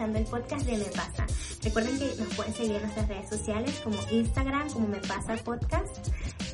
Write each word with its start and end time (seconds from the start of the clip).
Escuchando 0.00 0.18
el 0.18 0.24
podcast 0.24 0.64
de 0.64 0.78
Me 0.78 0.84
Pasa. 0.84 1.26
Recuerden 1.62 1.98
que 1.98 2.06
nos 2.22 2.34
pueden 2.34 2.54
seguir 2.54 2.76
en 2.76 2.80
nuestras 2.80 3.06
redes 3.06 3.28
sociales 3.28 3.80
como 3.84 3.98
Instagram, 4.10 4.70
como 4.70 4.88
Me 4.88 4.96
Pasa 4.96 5.36
Podcast. 5.44 6.08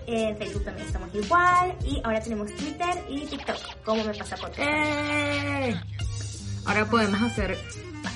En 0.09 0.37
Facebook 0.37 0.65
también 0.65 0.89
estamos 0.89 1.15
igual. 1.15 1.77
Y 1.85 2.01
ahora 2.03 2.21
tenemos 2.21 2.53
Twitter 2.57 3.05
y 3.09 3.21
TikTok, 3.21 3.85
como 3.85 4.03
Me 4.03 4.15
Pasa 4.15 4.37
Podcast. 4.37 4.69
¡Eh! 4.69 5.81
Ahora 6.65 6.87
podemos 6.87 7.23
hacer 7.23 7.57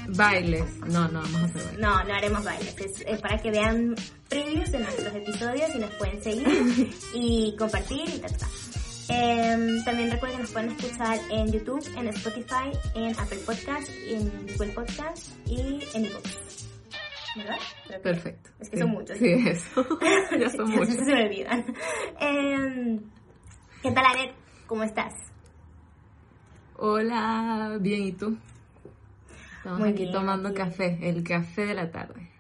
bailes. 0.09 0.65
No, 0.89 1.07
no 1.07 1.21
vamos 1.23 1.43
a 1.43 1.45
hacer 1.45 1.63
bailes. 1.63 1.79
No, 1.79 2.03
no 2.03 2.13
haremos 2.13 2.43
bailes. 2.43 2.77
Es, 2.79 3.01
es 3.07 3.21
para 3.21 3.39
que 3.41 3.53
vean 3.53 3.95
previews 4.29 4.73
de 4.73 4.81
nuestros 4.81 5.15
episodios 5.15 5.71
y 5.77 5.79
nos 5.79 5.91
pueden 5.91 6.21
seguir 6.25 6.91
y 7.15 7.55
compartir 7.57 8.09
y 8.09 8.19
tal, 8.19 8.33
Em, 9.13 9.85
también 9.85 10.11
recuerden 10.11 10.37
que 10.39 10.43
nos 10.45 10.53
pueden 10.53 10.71
escuchar 10.71 11.19
en 11.31 11.51
YouTube, 11.53 11.85
en 11.99 12.09
Spotify, 12.09 12.71
en 12.95 13.19
Apple 13.19 13.39
Podcast, 13.45 13.89
en 14.07 14.31
Google 14.53 14.73
Podcast 14.73 15.29
y 15.47 15.81
en 15.95 16.05
iVoox. 16.05 16.69
¿Verdad? 17.37 17.57
Creo 17.87 17.99
que- 17.99 18.03
Perfecto. 18.09 18.51
Es 18.61 18.71
que 18.71 18.77
Sí. 18.77 18.83
son 18.83 18.91
muchos. 18.91 19.19
Sí, 19.19 19.27
eso. 19.49 19.87
ya 20.41 20.49
son 20.51 20.71
muchos. 20.71 20.95
Se 20.95 21.05
me 21.15 21.25
olvidan. 21.25 21.65
Em, 22.21 23.01
¿Qué 23.83 23.91
tal, 23.93 24.05
Anet? 24.07 24.35
¿Cómo 24.67 24.85
estás? 24.85 25.13
Hola, 26.77 27.79
bien, 27.81 28.03
¿y 28.05 28.13
tú? 28.13 28.37
Estamos 29.59 29.81
Muy 29.81 29.89
aquí 29.91 30.03
bien, 30.03 30.13
tomando 30.13 30.49
aquí. 30.51 30.59
café, 30.59 30.99
el 31.03 31.23
café 31.25 31.67
de 31.67 31.75
la 31.75 31.91
tarde. 31.91 32.31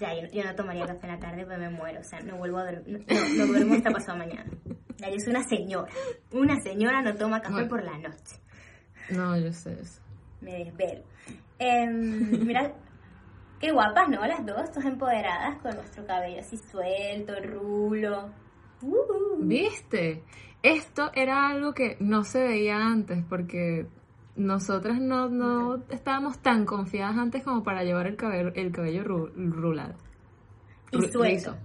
Ya, 0.00 0.12
yo, 0.14 0.28
yo 0.32 0.44
no 0.44 0.54
tomaría 0.54 0.86
café 0.86 1.06
en 1.06 1.12
la 1.14 1.18
tarde 1.20 1.44
porque 1.44 1.56
me 1.58 1.70
muero. 1.70 2.00
O 2.00 2.04
sea, 2.04 2.20
no 2.20 2.36
vuelvo 2.36 2.58
a 2.58 2.64
dormir. 2.70 3.04
No, 3.08 3.28
no 3.36 3.46
duermo 3.46 3.74
hasta 3.74 3.90
pasado 3.90 4.18
mañana. 4.18 4.50
Soy 5.00 5.30
una 5.30 5.42
señora. 5.44 5.90
Una 6.32 6.60
señora 6.60 7.02
no 7.02 7.14
toma 7.16 7.40
café 7.40 7.52
Bueno. 7.54 7.68
por 7.68 7.82
la 7.84 7.98
noche. 7.98 8.36
No, 9.10 9.36
yo 9.38 9.52
sé 9.52 9.72
eso. 9.80 10.00
Me 10.40 10.64
desvelo. 10.64 11.02
Em, 11.58 12.44
mira, 12.46 12.72
qué 13.58 13.72
guapas, 13.72 14.08
¿no? 14.08 14.24
Las 14.26 14.44
dos, 14.46 14.70
todas 14.70 14.84
empoderadas 14.86 15.58
con 15.60 15.74
nuestro 15.74 16.06
cabello 16.06 16.40
así 16.40 16.56
suelto, 16.56 17.32
rulo. 17.42 18.30
Uh. 18.82 19.36
¿Viste? 19.38 20.22
Esto 20.62 21.10
era 21.14 21.48
algo 21.48 21.72
que 21.74 21.96
no 22.00 22.22
se 22.24 22.42
veía 22.42 22.76
antes 22.76 23.24
porque 23.28 23.86
nosotras 24.36 25.00
no, 25.00 25.28
no 25.28 25.82
estábamos 25.90 26.38
tan 26.38 26.64
confiadas 26.64 27.16
antes 27.18 27.42
como 27.42 27.62
para 27.62 27.82
llevar 27.84 28.06
el 28.06 28.16
cabello, 28.16 28.52
el 28.54 28.70
cabello 28.72 29.04
ru- 29.04 29.32
rulado. 29.34 29.94
Y 30.92 31.02
suelto. 31.08 31.56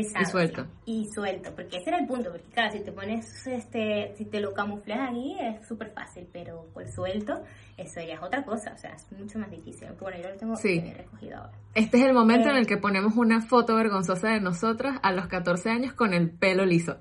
Y 0.00 0.24
suelto. 0.26 0.64
sí. 0.64 0.70
Y 0.86 1.06
suelto, 1.14 1.54
porque 1.54 1.78
ese 1.78 1.90
era 1.90 1.98
el 1.98 2.06
punto, 2.06 2.30
porque 2.30 2.48
claro, 2.50 2.72
si 2.72 2.80
te 2.80 2.92
pones, 2.92 3.46
este, 3.46 4.14
si 4.16 4.24
te 4.26 4.40
lo 4.40 4.52
camuflas 4.52 5.10
ahí 5.10 5.36
es 5.40 5.66
súper 5.66 5.92
fácil, 5.92 6.28
pero 6.32 6.66
por 6.74 6.86
suelto, 6.88 7.42
eso 7.76 8.00
ya 8.00 8.14
es 8.14 8.22
otra 8.22 8.44
cosa, 8.44 8.72
o 8.74 8.78
sea, 8.78 8.92
es 8.94 9.10
mucho 9.12 9.38
más 9.38 9.50
difícil. 9.50 9.88
Aunque 9.88 10.04
bueno, 10.04 10.18
yo 10.22 10.28
lo 10.30 10.36
tengo 10.36 10.56
Sí. 10.56 10.80
recogido 10.96 11.38
ahora. 11.38 11.52
Este 11.74 11.98
es 11.98 12.04
el 12.04 12.12
momento 12.14 12.48
Eh. 12.48 12.52
en 12.52 12.58
el 12.58 12.66
que 12.66 12.76
ponemos 12.76 13.14
una 13.16 13.40
foto 13.40 13.74
vergonzosa 13.76 14.28
de 14.30 14.40
nosotras 14.40 14.98
a 15.02 15.12
los 15.12 15.26
14 15.28 15.70
años 15.70 15.92
con 15.94 16.12
el 16.14 16.30
pelo 16.30 16.64
liso. 16.64 16.98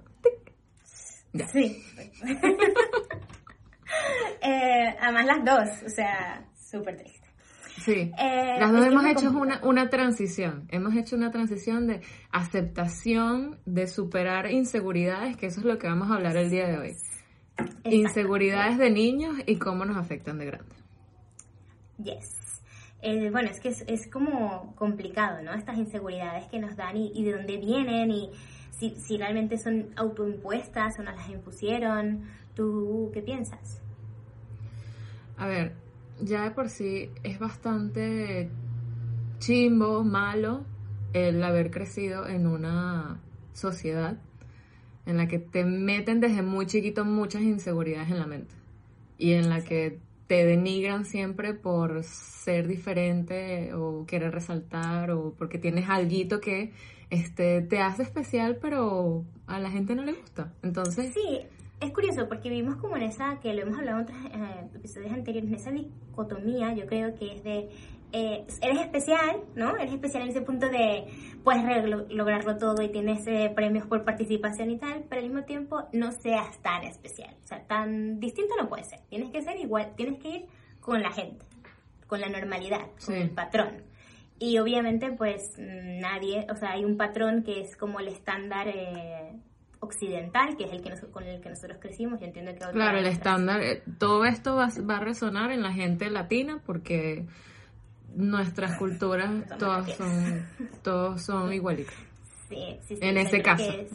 Ya. 1.34 1.48
Sí. 1.50 1.84
eh, 4.42 4.96
además 5.02 5.26
las 5.26 5.46
dos, 5.46 5.84
o 5.86 5.90
sea, 5.90 6.46
súper 6.56 6.98
triste. 6.98 7.15
Sí. 7.86 8.12
Eh, 8.18 8.58
Las 8.60 8.72
dos 8.72 8.84
hemos 8.86 9.06
hecho 9.06 9.30
una, 9.30 9.62
una 9.64 9.90
transición. 9.90 10.68
Hemos 10.70 10.96
hecho 10.96 11.16
una 11.16 11.30
transición 11.30 11.86
de 11.86 12.02
aceptación, 12.32 13.60
de 13.66 13.86
superar 13.88 14.50
inseguridades, 14.52 15.38
que 15.38 15.46
eso 15.46 15.60
es 15.60 15.66
lo 15.68 15.78
que 15.78 15.88
vamos 15.88 16.10
a 16.10 16.16
hablar 16.16 16.36
el 16.36 16.50
día 16.50 16.68
de 16.68 16.78
hoy. 16.80 16.90
Exacto. 17.58 17.90
Inseguridades 17.90 18.80
de 18.80 18.90
niños 18.90 19.36
y 19.46 19.58
cómo 19.58 19.86
nos 19.86 19.98
afectan 19.98 20.40
de 20.40 20.46
grandes. 20.46 20.84
Yes. 22.04 22.62
Eh, 23.02 23.30
bueno, 23.30 23.50
es 23.52 23.60
que 23.60 23.70
es, 23.70 23.86
es 23.88 24.10
como 24.12 24.74
complicado, 24.76 25.44
¿no? 25.44 25.54
Estas 25.54 25.78
inseguridades 25.78 26.48
que 26.48 26.60
nos 26.60 26.76
dan 26.76 26.98
y, 26.98 27.12
y 27.14 27.24
de 27.24 27.34
dónde 27.34 27.58
vienen 27.58 28.10
y 28.10 28.32
si, 28.72 28.96
si 28.96 29.18
realmente 29.18 29.58
son 29.60 29.90
autoimpuestas 29.96 30.98
o 31.00 31.04
nos 31.04 31.16
las 31.16 31.30
impusieron. 31.30 32.24
¿Tú 32.56 33.12
qué 33.14 33.22
piensas? 33.22 33.80
A 35.38 35.46
ver, 35.48 35.76
ya 36.22 36.44
de 36.44 36.52
por 36.52 36.70
sí 36.70 37.10
es 37.24 37.40
bastante 37.40 38.50
chimbo, 39.40 40.04
malo, 40.04 40.66
el 41.14 41.44
haber 41.44 41.72
crecido 41.72 42.28
en 42.28 42.48
una 42.48 43.22
sociedad 43.54 44.18
en 45.06 45.18
la 45.18 45.28
que 45.28 45.40
te 45.40 45.64
meten 45.64 46.20
desde 46.20 46.42
muy 46.42 46.66
chiquito 46.66 47.06
muchas 47.06 47.42
inseguridades 47.44 48.10
en 48.10 48.20
la 48.20 48.28
mente 48.28 48.54
y 49.18 49.34
en 49.34 49.50
la 49.50 49.64
que 49.64 50.00
te 50.28 50.46
denigran 50.46 51.06
siempre 51.06 51.54
por 51.54 52.04
ser 52.04 52.68
diferente 52.68 53.74
o 53.74 54.06
querer 54.06 54.34
resaltar 54.34 55.12
o 55.12 55.34
porque 55.38 55.60
tienes 55.60 55.88
alguito 55.90 56.42
que 56.42 56.74
este 57.12 57.62
te 57.62 57.80
hace 57.80 58.04
especial 58.04 58.58
pero 58.60 59.24
a 59.46 59.60
la 59.60 59.70
gente 59.70 59.96
no 59.96 60.04
le 60.04 60.14
gusta. 60.14 60.52
Entonces, 60.64 61.14
Sí, 61.14 61.42
es 61.82 61.92
curioso 61.92 62.28
porque 62.28 62.50
vivimos 62.50 62.78
como 62.78 62.96
en 62.98 63.04
esa, 63.04 63.40
que 63.40 63.54
lo 63.54 63.62
hemos 63.64 63.78
hablado 63.78 64.00
en 64.00 64.04
otros 64.06 64.18
eh, 64.26 64.70
episodios 64.76 65.12
anteriores, 65.12 65.50
en 65.50 65.56
esa 65.56 65.72
dicotomía, 65.72 66.74
yo 66.74 66.86
creo 66.88 67.16
que 67.16 67.34
es 67.34 67.44
de, 67.44 67.70
eh, 68.14 68.46
eres 68.62 68.80
especial, 68.80 69.42
¿no? 69.56 69.76
Eres 69.76 69.94
especial 69.94 70.24
en 70.24 70.30
ese 70.30 70.42
punto 70.42 70.68
de, 70.70 71.06
puedes 71.44 71.64
lograrlo 72.12 72.58
todo 72.58 72.82
y 72.82 72.90
tienes 72.90 73.28
eh, 73.28 73.52
premios 73.54 73.86
por 73.88 74.04
participación 74.06 74.72
y 74.72 74.78
tal, 74.78 75.04
pero 75.10 75.22
al 75.22 75.28
mismo 75.28 75.44
tiempo 75.46 75.84
no 75.92 76.12
seas 76.12 76.58
tan 76.62 76.84
especial, 76.84 77.36
o 77.44 77.48
sea, 77.48 77.62
tan 77.68 78.20
distinto 78.20 78.56
no 78.60 78.70
puede 78.70 78.84
ser, 78.86 79.00
tienes 79.10 79.32
que 79.32 79.42
ser 79.42 79.58
igual, 79.60 79.94
tienes 79.96 80.20
que 80.22 80.30
ir 80.30 80.46
con 80.80 81.02
la 81.02 81.12
gente, 81.12 81.46
con 82.08 82.22
la 82.22 82.30
normalidad, 82.30 82.88
con 82.92 83.00
Sí. 83.00 83.14
el 83.14 83.32
patrón. 83.32 83.84
Y 84.38 84.58
obviamente, 84.60 85.12
pues 85.14 85.54
mm, 85.58 86.00
nadie, 86.00 86.46
o 86.52 86.56
sea, 86.56 86.72
hay 86.72 86.84
un 86.86 86.98
patrón 86.98 87.44
que 87.44 87.62
es 87.62 87.76
como 87.78 88.00
el 88.02 88.10
estándar 88.10 88.68
eh, 88.68 89.32
occidental, 89.86 90.56
que 90.58 90.66
es 90.66 90.72
el 90.74 90.82
que 90.82 90.90
nos- 90.90 91.00
con 91.12 91.24
el 91.24 91.42
que 91.42 91.50
nosotros 91.50 91.78
crecimos. 91.82 92.20
Yo 92.20 92.26
entiendo 92.28 92.52
que 92.54 92.64
ahora 92.64 92.74
Claro, 92.74 92.98
el 93.00 93.06
estándar, 93.08 93.62
eh, 93.62 93.82
todo 93.98 94.26
esto 94.26 94.56
va, 94.56 94.70
va 94.90 94.98
a 94.98 95.00
resonar 95.00 95.52
en 95.52 95.62
la 95.64 95.72
gente 95.74 96.10
latina 96.10 96.62
porque 96.66 97.26
nuestras 98.16 98.78
culturas 98.78 99.30
Somos 99.30 99.58
todas 99.58 99.96
son, 99.96 100.46
todos 100.84 101.22
son 101.22 101.52
igualitas. 101.60 101.96
Sí, 102.50 102.78
sí, 102.88 102.96
sí, 102.98 103.00
En 103.02 103.18
o 103.18 103.20
sea, 103.22 103.30
ese 103.30 103.42
caso. 103.42 103.64
es- 103.72 103.92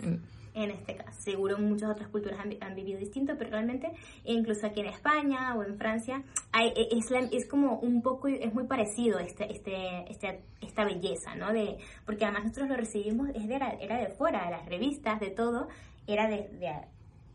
en- 0.60 0.70
este 0.70 0.96
caso. 0.96 1.20
Seguro 1.20 1.58
muchas 1.58 1.90
otras 1.90 2.08
culturas 2.08 2.38
han, 2.40 2.54
han 2.60 2.74
vivido 2.74 2.98
distinto, 2.98 3.34
pero 3.38 3.50
realmente, 3.50 3.92
incluso 4.24 4.66
aquí 4.66 4.80
en 4.80 4.86
España 4.86 5.54
o 5.54 5.62
en 5.62 5.76
Francia, 5.76 6.22
hay, 6.52 6.68
e- 6.68 6.88
es, 6.98 7.10
la- 7.10 7.28
es 7.32 7.46
como 7.48 7.78
un 7.80 8.02
poco, 8.02 8.28
es 8.28 8.52
muy 8.54 8.64
parecido 8.64 9.18
este, 9.18 9.52
este, 9.52 10.10
este, 10.10 10.42
esta 10.60 10.84
belleza, 10.84 11.34
¿no? 11.34 11.52
De, 11.52 11.78
porque 12.06 12.24
además 12.24 12.44
nosotros 12.44 12.68
lo 12.68 12.76
recibimos, 12.76 13.28
es 13.30 13.46
de 13.48 13.54
era 13.56 13.98
de 13.98 14.08
fuera, 14.16 14.44
de 14.44 14.50
las 14.52 14.66
revistas, 14.66 15.20
de 15.20 15.30
todo, 15.30 15.68
era 16.06 16.28
de, 16.28 16.48
de, 16.48 16.72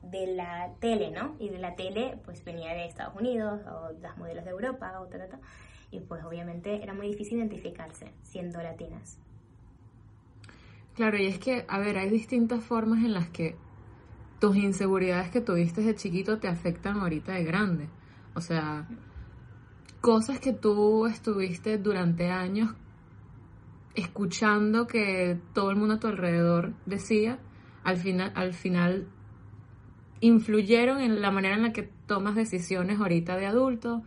de 0.03 0.27
la 0.35 0.71
tele, 0.79 1.11
¿no? 1.11 1.35
Y 1.39 1.49
de 1.49 1.59
la 1.59 1.75
tele, 1.75 2.17
pues 2.25 2.43
venía 2.43 2.73
de 2.73 2.85
Estados 2.85 3.15
Unidos 3.15 3.61
o 3.67 3.91
las 4.01 4.17
modelos 4.17 4.43
de 4.45 4.51
Europa 4.51 4.99
o 5.01 5.05
tal, 5.07 5.27
tal. 5.29 5.39
Y 5.91 5.99
pues 5.99 6.23
obviamente 6.23 6.81
era 6.83 6.93
muy 6.93 7.07
difícil 7.07 7.37
identificarse 7.37 8.11
siendo 8.23 8.61
latinas. 8.61 9.19
Claro, 10.95 11.17
y 11.17 11.25
es 11.25 11.39
que, 11.39 11.65
a 11.67 11.79
ver, 11.79 11.97
hay 11.97 12.09
distintas 12.09 12.63
formas 12.63 13.03
en 13.03 13.13
las 13.13 13.29
que 13.29 13.55
tus 14.39 14.55
inseguridades 14.55 15.29
que 15.29 15.41
tuviste 15.41 15.81
de 15.81 15.95
chiquito 15.95 16.39
te 16.39 16.47
afectan 16.47 16.97
ahorita 16.97 17.33
de 17.33 17.43
grande. 17.43 17.89
O 18.33 18.41
sea, 18.41 18.87
cosas 20.01 20.39
que 20.39 20.53
tú 20.53 21.05
estuviste 21.05 21.77
durante 21.77 22.29
años 22.29 22.75
escuchando 23.95 24.87
que 24.87 25.39
todo 25.53 25.71
el 25.71 25.77
mundo 25.77 25.95
a 25.95 25.99
tu 25.99 26.07
alrededor 26.07 26.73
decía, 26.85 27.39
al 27.83 27.97
final, 27.97 28.31
al 28.35 28.53
final 28.53 29.07
influyeron 30.19 31.01
en 31.01 31.21
la 31.21 31.31
manera 31.31 31.55
en 31.55 31.63
la 31.63 31.73
que 31.73 31.89
tomas 32.07 32.35
decisiones 32.35 32.99
ahorita 32.99 33.37
de 33.37 33.45
adulto, 33.47 34.03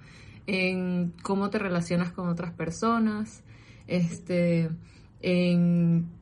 en 0.46 1.12
cómo 1.22 1.50
te 1.50 1.58
relacionas 1.58 2.12
con 2.12 2.28
otras 2.28 2.52
personas, 2.52 3.44
este, 3.86 4.70
en 5.20 6.17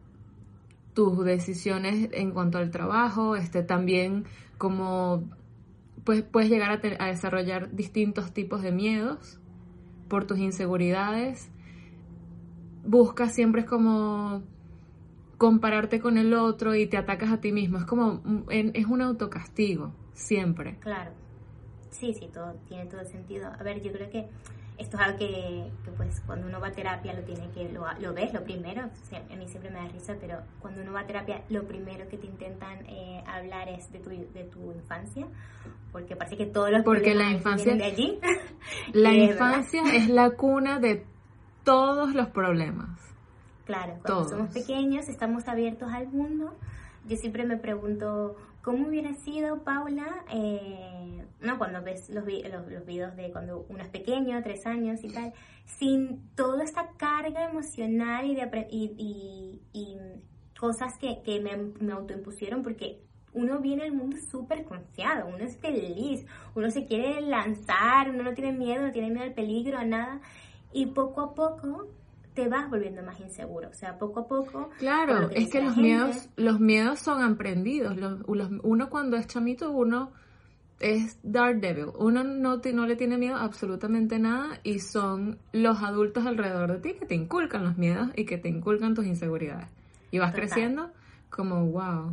tus 0.97 1.23
decisiones 1.27 2.09
en 2.13 2.31
cuanto 2.31 2.57
al 2.57 2.71
trabajo, 2.71 3.37
este, 3.37 3.63
también 3.63 4.25
como 4.57 5.29
pues, 6.05 6.23
puedes 6.23 6.49
llegar 6.49 6.71
a, 6.71 6.81
te- 6.81 6.97
a 6.99 7.07
desarrollar 7.07 7.71
distintos 7.77 8.33
tipos 8.33 8.63
de 8.63 8.73
miedos 8.73 9.39
por 10.09 10.27
tus 10.27 10.39
inseguridades. 10.39 11.51
Buscas 12.87 13.35
siempre 13.35 13.67
como 13.67 14.43
compararte 15.37 16.01
con 16.01 16.17
el 16.17 16.33
otro 16.33 16.75
y 16.75 16.87
te 16.87 16.97
atacas 16.97 17.31
a 17.31 17.43
ti 17.43 17.53
mismo. 17.53 17.77
Es 17.77 17.85
como, 17.85 18.23
es 18.49 18.87
un 18.87 19.03
autocastigo, 19.03 19.93
siempre. 20.15 20.79
Claro. 20.81 21.11
Sí, 21.91 22.15
sí, 22.15 22.31
todo 22.33 22.55
tiene 22.69 22.87
todo 22.87 23.05
sentido. 23.05 23.49
A 23.59 23.63
ver, 23.63 23.83
yo 23.83 23.93
creo 23.93 24.09
que 24.09 24.29
esto 24.79 24.97
es 24.97 25.03
algo 25.03 25.19
que, 25.19 25.71
que, 25.85 25.91
pues 25.93 26.21
cuando 26.27 26.47
uno 26.47 26.61
va 26.61 26.69
a 26.69 26.73
terapia 26.73 27.15
lo 27.15 27.23
tiene 27.23 27.51
que 27.51 27.71
lo, 27.71 27.87
lo 28.01 28.13
ves 28.13 28.33
lo 28.33 28.45
primero. 28.45 28.83
A 28.83 29.37
mí 29.37 29.49
siempre 29.49 29.71
me 29.71 29.79
da 29.81 29.89
risa 29.89 30.17
pero 30.21 30.41
cuando 30.61 30.83
uno 30.83 30.93
va 30.93 31.01
a 31.01 31.07
terapia 31.07 31.43
lo 31.49 31.67
primero 31.67 32.09
que 32.09 32.19
te 32.19 32.27
intentan 32.27 32.85
eh, 32.87 33.23
hablar 33.27 33.69
es 33.69 33.91
de 33.93 34.01
tu 34.01 34.11
de 34.11 34.45
tu 34.45 34.73
infancia 34.73 35.27
porque 35.93 36.17
parece 36.17 36.37
que 36.37 36.47
todos 36.47 36.71
los 36.71 36.83
porque 36.83 37.15
la 37.15 37.31
infancia 37.31 37.75
de 37.75 37.85
allí 37.85 38.19
la 38.93 39.15
infancia 39.15 39.83
es 39.95 40.09
la 40.09 40.31
cuna 40.31 40.79
de 40.79 41.05
todos 41.65 42.15
los 42.15 42.29
problemas. 42.29 43.01
Claro 43.65 43.95
cuando 44.03 44.29
somos 44.29 44.53
pequeños 44.53 45.09
estamos 45.09 45.49
abiertos 45.49 45.91
al 45.93 46.09
mundo. 46.09 46.55
Yo 47.09 47.17
siempre 47.17 47.45
me 47.45 47.57
pregunto 47.57 48.37
cómo 48.63 48.89
hubiera 48.89 49.15
sido 49.15 49.63
Paula 49.63 50.25
eh, 50.29 51.06
¿no? 51.47 51.59
Cuando 51.59 51.83
ves 51.83 52.11
los, 52.11 52.25
los, 52.25 52.71
los, 52.71 52.85
videos 52.85 53.17
de 53.17 53.31
cuando 53.31 53.65
uno 53.69 53.83
es 53.83 53.89
pequeño, 53.89 54.43
tres 54.43 54.67
años 54.67 55.03
y 55.03 55.09
tal, 55.09 55.33
sin 55.65 56.29
toda 56.35 56.65
esta 56.65 56.91
carga 56.97 57.49
emocional 57.49 58.27
y, 58.27 58.35
de, 58.35 58.67
y, 58.71 59.61
y, 59.73 59.99
cosas 60.59 60.93
que, 60.99 61.23
que 61.23 61.41
me, 61.41 61.57
me, 61.81 61.93
autoimpusieron, 61.93 62.63
porque 62.63 63.01
uno 63.33 63.61
viene 63.61 63.85
al 63.85 63.93
mundo 63.93 64.17
súper 64.31 64.65
confiado, 64.65 65.29
uno 65.29 65.45
es 65.45 65.59
feliz, 65.59 66.25
uno 66.55 66.71
se 66.71 66.87
quiere 66.87 67.21
lanzar, 67.21 68.11
uno 68.11 68.23
no 68.23 68.33
tiene 68.33 68.53
miedo, 68.53 68.87
no 68.87 68.93
tiene 68.93 69.11
miedo 69.11 69.25
al 69.25 69.35
peligro, 69.35 69.79
a 69.79 69.85
nada, 69.85 70.21
y 70.73 70.87
poco 70.87 71.21
a 71.21 71.35
poco 71.35 71.89
te 72.35 72.49
vas 72.49 72.69
volviendo 72.71 73.03
más 73.03 73.19
inseguro, 73.21 73.71
o 73.71 73.75
sea, 73.75 73.99
poco 73.99 74.21
a 74.21 74.29
poco. 74.29 74.71
Claro, 74.79 75.31
es 75.31 75.51
que 75.51 75.63
los 75.63 75.77
miedos, 75.77 76.29
los 76.37 76.61
miedos 76.61 77.01
son 77.01 77.23
aprendidos, 77.23 77.97
los, 77.97 78.21
uno 78.63 78.91
cuando 78.91 79.17
es 79.17 79.27
chamito, 79.27 79.71
uno 79.71 80.13
es 80.81 81.19
Daredevil. 81.23 81.93
Uno 81.99 82.25
no, 82.25 82.57
no 82.59 82.87
le 82.87 82.97
tiene 82.97 83.17
miedo 83.17 83.37
absolutamente 83.37 84.19
nada 84.19 84.61
y 84.63 84.81
son 84.81 85.39
los 85.53 85.83
adultos 85.83 86.27
alrededor 86.27 86.73
de 86.73 86.79
ti 86.81 86.99
que 86.99 87.07
te 87.07 87.15
inculcan 87.15 87.65
los 87.65 87.79
miedos 87.79 88.11
y 88.15 88.25
que 88.25 88.39
te 88.39 88.49
inculcan 88.49 88.95
tus 88.95 89.07
inseguridades. 89.07 89.69
Y 90.11 90.19
vas 90.19 90.35
creciendo 90.35 90.91
como, 91.31 91.65
wow. 91.67 92.13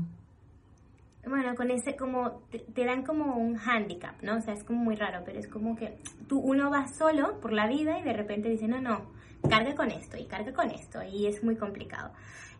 Bueno, 1.26 1.56
con 1.56 1.72
ese 1.72 1.96
como, 1.96 2.42
te, 2.50 2.86
dan 2.86 3.04
como 3.04 3.38
un 3.38 3.58
handicap, 3.58 4.22
¿no? 4.22 4.38
O 4.38 4.42
sea, 4.42 4.54
es 4.54 4.64
como 4.64 4.84
muy 4.84 4.96
raro, 4.96 5.22
pero 5.26 5.40
es 5.40 5.48
como 5.48 5.76
que 5.76 5.98
tú, 6.28 6.40
uno 6.40 6.70
va 6.70 6.88
solo 6.88 7.40
por 7.40 7.54
la 7.54 7.68
vida 7.68 8.00
y 8.00 8.04
de 8.04 8.14
repente 8.14 8.50
dice, 8.50 8.68
no, 8.68 8.82
no, 8.82 9.06
carga 9.50 9.76
con 9.76 9.92
esto 9.92 10.18
y 10.18 10.26
carga 10.26 10.54
con 10.54 10.70
esto 10.72 11.02
y 11.04 11.28
es 11.28 11.44
muy 11.44 11.56
complicado. 11.56 12.12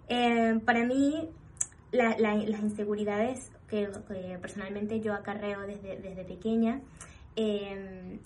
Eh, 0.08 0.60
para 0.66 0.86
mí, 0.86 1.30
las 1.92 2.62
inseguridades 2.62 3.52
que, 3.74 4.38
personalmente 4.40 5.00
yo 5.02 5.14
acarreo 5.14 5.62
desde, 5.62 5.98
desde 5.98 6.24
pequeña, 6.26 6.82
eh, 7.36 8.20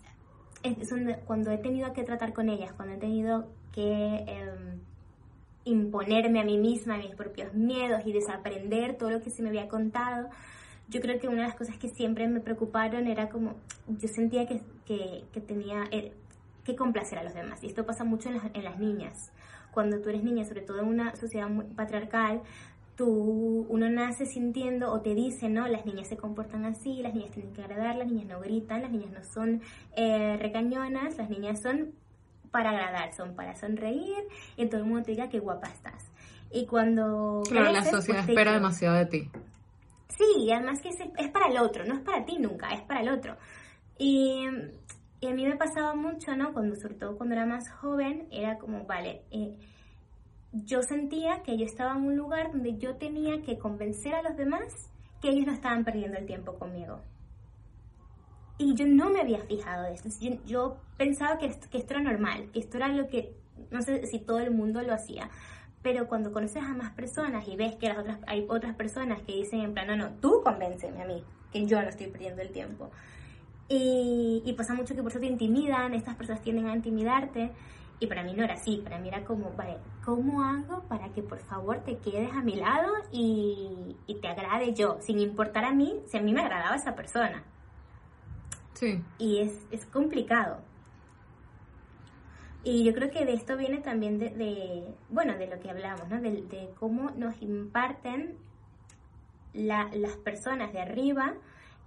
son 0.88 1.16
cuando 1.26 1.52
he 1.52 1.58
tenido 1.58 1.94
que 1.94 2.04
tratar 2.04 2.34
con 2.34 2.50
ellas, 2.50 2.74
cuando 2.74 2.96
he 2.96 2.98
tenido 2.98 3.48
que 3.72 4.26
em, 4.28 4.82
imponerme 5.64 6.42
a 6.42 6.44
mí 6.44 6.58
misma 6.58 6.98
mis 6.98 7.16
propios 7.16 7.54
miedos 7.54 8.02
y 8.06 8.12
desaprender 8.12 8.98
todo 8.98 9.12
lo 9.12 9.22
que 9.22 9.30
se 9.30 9.42
me 9.42 9.50
había 9.50 9.70
contado, 9.70 10.30
yo 10.90 11.00
creo 11.00 11.18
que 11.20 11.28
una 11.28 11.44
de 11.44 11.48
las 11.48 11.56
cosas 11.56 11.78
que 11.78 11.90
siempre 11.90 12.28
me 12.28 12.42
preocuparon 12.42 13.08
era 13.08 13.30
como, 13.30 13.56
yo 13.88 14.08
sentía 14.10 14.46
que, 14.48 14.62
que, 14.86 15.24
que 15.32 15.40
tenía 15.40 15.86
eh, 15.92 16.12
que 16.66 16.76
complacer 16.76 17.20
a 17.20 17.24
los 17.24 17.34
demás. 17.34 17.64
Y 17.64 17.68
esto 17.68 17.86
pasa 17.86 18.04
mucho 18.04 18.28
en 18.30 18.36
las, 18.36 18.46
en 18.54 18.64
las 18.66 18.80
niñas. 18.80 19.32
Cuando 19.72 20.02
tú 20.02 20.10
eres 20.10 20.24
niña, 20.24 20.44
sobre 20.44 20.62
todo 20.62 20.80
en 20.80 20.88
una 20.88 21.16
sociedad 21.16 21.48
muy 21.48 21.66
patriarcal, 21.66 22.42
tú, 22.98 23.68
uno 23.70 23.90
nace 23.90 24.26
sintiendo 24.26 24.92
o 24.92 25.02
te 25.02 25.14
dice, 25.14 25.48
¿no? 25.48 25.68
Las 25.68 25.86
niñas 25.86 26.10
se 26.10 26.18
comportan 26.18 26.66
así, 26.66 27.02
las 27.02 27.14
niñas 27.14 27.32
tienen 27.32 27.54
que 27.54 27.62
agradar, 27.62 27.96
las 27.96 28.08
niñas 28.08 28.26
no 28.26 28.40
gritan, 28.42 28.82
las 28.82 28.92
niñas 28.92 29.12
no 29.12 29.24
son 29.24 29.62
eh, 29.96 30.36
recañonas, 30.38 31.16
las 31.16 31.30
niñas 31.30 31.62
son 31.62 31.94
para 32.52 32.72
agradar, 32.72 33.14
son 33.14 33.36
para 33.36 33.56
sonreír 33.56 34.18
y 34.58 34.66
todo 34.68 34.82
el 34.82 34.88
mundo 34.88 35.04
te 35.04 35.12
diga 35.12 35.30
qué 35.30 35.40
guapa 35.40 35.68
estás. 35.68 36.12
Y 36.52 36.66
cuando... 36.66 37.44
Claro, 37.48 37.72
la 37.72 37.84
sociedad 37.84 38.22
pues, 38.22 38.30
espera 38.30 38.54
demasiado 38.54 38.96
de 38.96 39.06
ti. 39.06 39.30
Sí, 40.10 40.52
además 40.52 40.82
que 40.82 40.90
es, 40.90 40.98
es, 41.18 41.30
para 41.30 41.48
el 41.48 41.60
otro, 41.60 41.86
no 41.86 41.94
es 41.94 42.02
para 42.02 42.26
ti 42.26 42.40
nunca, 42.40 42.70
es 42.70 42.82
para 42.82 43.02
el 43.02 43.10
otro. 43.10 43.38
Y, 44.00 44.44
y, 45.22 45.28
a 45.28 45.34
mí 45.34 45.46
me 45.46 45.56
pasaba 45.56 45.94
mucho, 45.94 46.36
¿no? 46.36 46.54
Cuando, 46.54 46.76
sobre 46.76 46.96
todo 46.96 47.16
cuando 47.16 47.36
era 47.36 47.46
más 47.46 47.70
joven, 47.70 48.28
era 48.32 48.58
como, 48.58 48.86
vale, 48.86 49.22
eh, 49.30 49.56
yo 50.66 50.82
sentía 50.82 51.44
que 51.44 51.58
yo 51.58 51.66
estaba 51.66 51.96
en 51.96 52.06
un 52.06 52.16
lugar 52.16 52.52
donde 52.52 52.78
yo 52.78 52.96
tenía 52.96 53.42
que 53.42 53.58
convencer 53.58 54.16
a 54.16 54.22
los 54.22 54.38
demás 54.38 54.64
que 55.22 55.30
ellos 55.30 55.46
no 55.48 55.54
estaban 55.54 55.84
perdiendo 55.84 56.18
el 56.18 56.26
tiempo 56.26 56.54
conmigo. 56.58 57.00
Y 58.58 58.74
yo 58.76 58.88
no 58.88 59.10
me 59.10 59.22
había 59.22 59.42
fijado 59.42 59.84
de 59.84 59.94
esto. 59.94 60.10
Yo, 60.46 60.78
pensaba 60.98 61.38
que 61.38 61.46
esto, 61.46 61.68
era 61.72 62.02
normal, 62.02 62.50
que 62.52 62.60
esto 62.60 62.78
era 62.78 62.88
lo 62.88 63.08
que, 63.08 63.36
no 63.72 63.82
sé 63.82 64.08
si 64.08 64.20
todo 64.20 64.40
el 64.40 64.52
mundo 64.52 64.82
lo 64.82 64.94
hacía. 64.94 65.30
Pero 65.84 66.08
cuando 66.08 66.32
conoces 66.32 66.64
a 66.64 66.74
más 66.74 66.92
personas 66.94 67.48
y 67.48 67.56
ves 67.56 67.76
que 67.76 67.88
las 67.88 68.00
otras, 68.00 68.20
hay 68.26 68.46
otras 68.50 68.76
personas 68.76 69.22
que 69.22 69.34
dicen 69.34 69.62
en 69.62 69.74
plan, 69.74 69.88
no, 69.88 69.96
no, 69.96 70.10
tú 70.20 70.42
convénceme 70.44 71.02
a 71.04 71.06
mí, 71.06 71.24
que 71.52 71.66
yo 71.68 71.82
no 71.82 71.88
estoy 71.88 72.08
perdiendo 72.08 72.42
el 72.42 72.50
tiempo. 72.50 72.90
Y, 73.70 74.42
y 74.44 74.54
pasa 74.54 74.74
mucho 74.74 74.96
que 74.96 75.04
por 75.04 75.12
eso 75.12 75.20
te 75.20 75.28
intimidan, 75.28 75.94
estas 75.94 76.16
personas 76.16 76.42
tienden 76.42 76.68
a 76.68 76.76
intimidarte. 76.76 77.52
Y 78.00 78.06
para 78.06 78.24
mí 78.24 78.34
no 78.34 78.44
era 78.44 78.54
así, 78.54 78.78
para 78.84 79.00
mí 79.00 79.08
era 79.08 79.24
como, 79.24 79.52
vale, 79.54 79.78
¿cómo 80.06 80.44
hago 80.44 80.84
para 80.84 81.10
que 81.14 81.24
por 81.24 81.40
favor 81.40 81.80
te 81.80 81.98
quedes 81.98 82.32
a 82.32 82.42
mi 82.42 82.56
lado 82.56 82.94
y, 83.12 83.96
te 84.22 84.28
agrade 84.28 84.74
yo? 84.74 84.98
Sin 85.02 85.20
importar 85.20 85.66
a 85.66 85.74
mí, 85.74 86.00
si 86.06 86.18
a 86.18 86.22
mí 86.22 86.32
me 86.32 86.42
agradaba 86.42 86.76
esa 86.76 86.96
persona. 86.96 87.44
Sí. 88.74 89.04
Y 89.18 89.40
es, 89.40 89.86
complicado. 89.88 90.60
Y 92.64 92.84
yo 92.84 92.94
creo 92.94 93.10
que 93.10 93.26
de 93.26 93.34
esto 93.34 93.58
viene 93.58 93.80
también 93.80 94.20
de, 94.20 94.84
bueno, 95.10 95.36
de 95.38 95.48
lo 95.48 95.60
que 95.60 95.72
hablamos, 95.72 96.08
¿no? 96.08 96.22
De, 96.22 96.70
cómo 96.80 97.10
nos 97.12 97.42
imparten 97.42 98.38
las 99.54 100.18
personas 100.18 100.72
de 100.72 100.82
arriba 100.82 101.34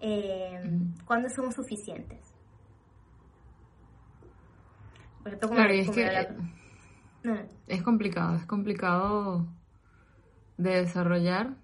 eh, 0.00 0.60
cuando 1.04 1.28
somos 1.28 1.54
suficientes 1.54 2.30
claro, 5.22 5.72
es 5.72 5.90
que 5.90 6.28
es 7.67 7.82
complicado, 7.82 8.37
es 8.37 8.46
complicado 8.46 9.46
de 10.56 10.82
desarrollar. 10.82 11.55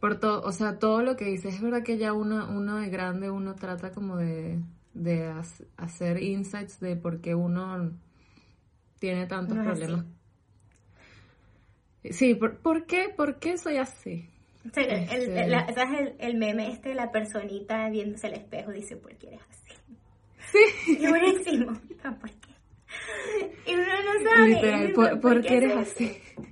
Por 0.00 0.20
todo, 0.20 0.42
o 0.42 0.52
sea, 0.52 0.78
todo 0.78 1.02
lo 1.02 1.16
que 1.16 1.24
dices, 1.24 1.54
es 1.54 1.62
verdad 1.62 1.82
que 1.82 1.96
ya 1.98 2.12
uno, 2.12 2.48
uno 2.50 2.76
de 2.76 2.90
grande, 2.90 3.30
uno 3.30 3.54
trata 3.54 3.92
como 3.92 4.16
de, 4.16 4.60
de 4.92 5.32
hacer 5.76 6.22
insights 6.22 6.80
de 6.80 6.96
por 6.96 7.20
qué 7.20 7.34
uno 7.34 7.92
tiene 8.98 9.26
tantos 9.26 9.58
problemas. 9.58 10.04
Sí, 12.10 12.34
¿por, 12.34 12.86
qué? 12.86 13.08
¿Por 13.14 13.38
qué 13.38 13.58
soy 13.58 13.78
así? 13.78 14.28
el, 14.74 14.86
el, 14.88 15.54
este. 15.54 16.16
el, 16.18 16.36
meme 16.36 16.70
este 16.70 16.90
de 16.90 16.94
la 16.96 17.10
personita 17.10 17.88
viéndose 17.88 18.26
al 18.26 18.34
espejo 18.34 18.72
dice, 18.72 18.96
¿por 18.96 19.16
qué 19.16 19.28
eres 19.28 19.40
así? 19.48 19.74
Sí. 20.52 20.58
Y 21.00 21.06
buenísimo. 21.08 21.72
¿Por 22.02 22.30
qué? 22.30 22.54
Y 23.66 23.74
uno 23.74 23.84
no 23.84 24.30
sabe. 24.30 24.48
Literal, 24.48 25.20
¿por, 25.20 25.42
qué 25.42 25.56
eres 25.56 25.76
así? 25.76 26.18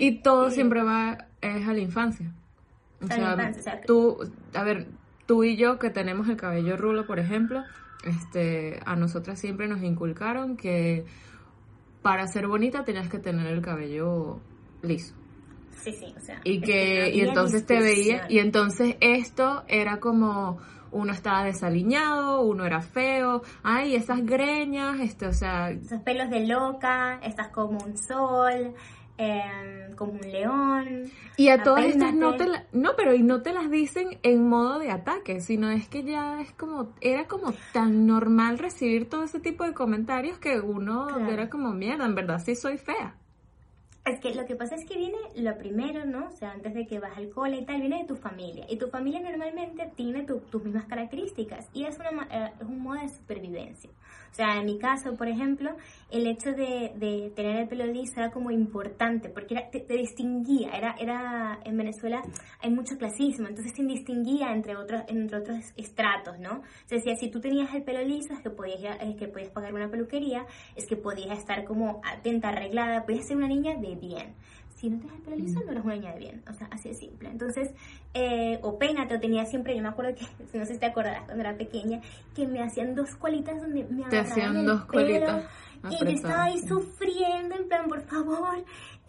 Y 0.00 0.22
todo 0.22 0.50
siempre 0.50 0.82
va 0.82 1.26
es 1.40 1.66
a 1.66 1.72
la 1.72 1.80
infancia. 1.80 2.32
O 3.02 3.06
sea, 3.06 3.32
infancia, 3.32 3.80
tú, 3.84 4.18
a 4.54 4.62
ver, 4.62 4.86
tú 5.26 5.42
y 5.44 5.56
yo 5.56 5.78
que 5.78 5.90
tenemos 5.90 6.28
el 6.28 6.36
cabello 6.36 6.76
rulo, 6.76 7.04
por 7.06 7.18
ejemplo, 7.18 7.64
este, 8.04 8.80
a 8.86 8.94
nosotras 8.96 9.40
siempre 9.40 9.66
nos 9.66 9.82
inculcaron 9.82 10.56
que 10.56 11.04
para 12.02 12.26
ser 12.28 12.46
bonita 12.46 12.84
tenías 12.84 13.08
que 13.08 13.18
tener 13.18 13.46
el 13.46 13.60
cabello 13.60 14.40
liso. 14.82 15.14
Sí, 15.82 15.92
sí, 15.92 16.14
o 16.16 16.20
sea. 16.20 16.40
Y 16.44 16.60
que, 16.60 17.10
y 17.12 17.20
entonces 17.20 17.66
te 17.66 17.80
veía, 17.80 18.26
y 18.28 18.38
entonces 18.38 18.96
esto 19.00 19.64
era 19.68 20.00
como 20.00 20.58
uno 20.92 21.12
estaba 21.12 21.44
desaliñado, 21.44 22.42
uno 22.42 22.64
era 22.64 22.80
feo, 22.80 23.42
ay, 23.62 23.94
esas 23.94 24.24
greñas, 24.24 25.00
este, 25.00 25.26
o 25.26 25.32
sea... 25.32 25.70
Esos 25.70 26.00
pelos 26.02 26.30
de 26.30 26.46
loca, 26.46 27.20
estás 27.22 27.48
como 27.48 27.78
un 27.84 27.96
sol, 27.96 28.74
em, 29.16 29.94
como 29.94 30.12
un 30.12 30.20
león. 30.20 31.10
Y 31.36 31.48
a 31.48 31.62
todas 31.62 31.84
estas 31.84 32.14
no 32.14 32.36
te 32.36 32.46
no, 32.72 32.90
pero 32.96 33.14
y 33.14 33.22
no 33.22 33.42
te 33.42 33.52
las 33.52 33.70
dicen 33.70 34.18
en 34.22 34.48
modo 34.48 34.78
de 34.78 34.90
ataque, 34.90 35.40
sino 35.40 35.70
es 35.70 35.88
que 35.88 36.04
ya 36.04 36.40
es 36.40 36.52
como, 36.52 36.92
era 37.00 37.26
como 37.26 37.52
tan 37.72 38.06
normal 38.06 38.58
recibir 38.58 39.08
todo 39.08 39.24
ese 39.24 39.40
tipo 39.40 39.64
de 39.64 39.74
comentarios 39.74 40.38
que 40.38 40.60
uno 40.60 41.08
era 41.28 41.50
como, 41.50 41.72
mierda, 41.72 42.06
en 42.06 42.14
verdad 42.14 42.40
sí 42.44 42.54
soy 42.54 42.78
fea. 42.78 43.14
Es 44.08 44.20
que 44.20 44.34
lo 44.34 44.46
que 44.46 44.56
pasa 44.56 44.74
es 44.74 44.86
que 44.86 44.96
viene 44.96 45.18
lo 45.36 45.58
primero, 45.58 46.06
¿no? 46.06 46.28
O 46.28 46.32
sea, 46.32 46.52
antes 46.52 46.72
de 46.72 46.86
que 46.86 46.98
vas 46.98 47.14
al 47.18 47.28
cole 47.28 47.58
y 47.58 47.64
tal, 47.66 47.80
viene 47.80 47.98
de 47.98 48.04
tu 48.04 48.16
familia. 48.16 48.64
Y 48.66 48.76
tu 48.76 48.88
familia 48.88 49.20
normalmente 49.20 49.92
tiene 49.96 50.24
tus 50.24 50.64
mismas 50.64 50.86
características 50.86 51.68
y 51.74 51.84
es, 51.84 51.98
una, 51.98 52.26
eh, 52.30 52.52
es 52.58 52.66
un 52.66 52.80
modo 52.80 53.02
de 53.02 53.10
supervivencia. 53.10 53.90
O 54.30 54.34
sea, 54.34 54.58
en 54.58 54.66
mi 54.66 54.78
caso, 54.78 55.16
por 55.16 55.28
ejemplo, 55.28 55.76
el 56.10 56.26
hecho 56.26 56.50
de, 56.50 56.92
de 56.96 57.32
tener 57.34 57.56
el 57.56 57.68
pelo 57.68 57.86
liso 57.86 58.14
era 58.16 58.30
como 58.30 58.50
importante 58.50 59.28
porque 59.28 59.54
era, 59.54 59.70
te, 59.70 59.94
distinguía. 59.94 60.70
Era, 60.70 60.94
era, 60.98 61.58
en 61.64 61.76
Venezuela 61.76 62.22
hay 62.60 62.70
mucho 62.70 62.96
clasismo, 62.96 63.48
entonces 63.48 63.74
te 63.74 63.82
distinguía 63.82 64.52
entre 64.52 64.76
otros, 64.76 65.02
entre 65.08 65.38
otros 65.38 65.58
estratos, 65.76 66.38
¿no? 66.38 66.62
Se 66.86 66.96
decía, 66.96 67.16
si 67.16 67.30
tú 67.30 67.40
tenías 67.40 67.74
el 67.74 67.82
pelo 67.82 68.02
liso 68.02 68.32
es 68.32 68.40
que 68.40 68.50
podías, 68.50 68.98
es 69.00 69.16
que 69.16 69.28
podías 69.28 69.50
pagar 69.50 69.74
una 69.74 69.90
peluquería, 69.90 70.46
es 70.76 70.86
que 70.86 70.96
podías 70.96 71.38
estar 71.38 71.64
como 71.64 72.00
atenta, 72.04 72.48
arreglada, 72.48 73.04
podías 73.04 73.26
ser 73.26 73.36
una 73.36 73.48
niña 73.48 73.74
de 73.76 73.96
bien 73.96 74.34
si 74.78 74.88
no 74.88 75.00
te 75.00 75.12
el 75.12 75.22
pelo 75.22 75.36
liso, 75.36 75.60
no 75.64 75.72
eres 75.72 75.84
una 75.84 75.94
niña 75.94 76.12
de 76.12 76.18
bien. 76.20 76.42
O 76.48 76.52
sea, 76.52 76.68
así 76.70 76.90
de 76.90 76.94
simple. 76.94 77.28
Entonces, 77.28 77.70
eh, 78.14 78.60
o 78.62 78.78
peínate, 78.78 79.16
o 79.16 79.20
tenía 79.20 79.44
siempre, 79.44 79.74
yo 79.74 79.82
me 79.82 79.88
acuerdo 79.88 80.14
que, 80.14 80.24
no 80.58 80.64
sé 80.64 80.74
si 80.74 80.78
te 80.78 80.86
acordarás 80.86 81.24
cuando 81.24 81.42
era 81.42 81.56
pequeña, 81.56 82.00
que 82.34 82.46
me 82.46 82.62
hacían 82.62 82.94
dos 82.94 83.16
colitas 83.16 83.60
donde 83.60 83.84
me 83.84 84.04
agarraban 84.04 84.10
Te 84.10 84.18
hacían 84.18 84.66
dos 84.66 84.84
colitas. 84.84 85.44
Y 85.90 86.04
yo 86.04 86.10
estaba 86.10 86.44
ahí 86.44 86.58
sufriendo, 86.60 87.56
en 87.56 87.68
plan, 87.68 87.88
por 87.88 88.02
favor, 88.02 88.64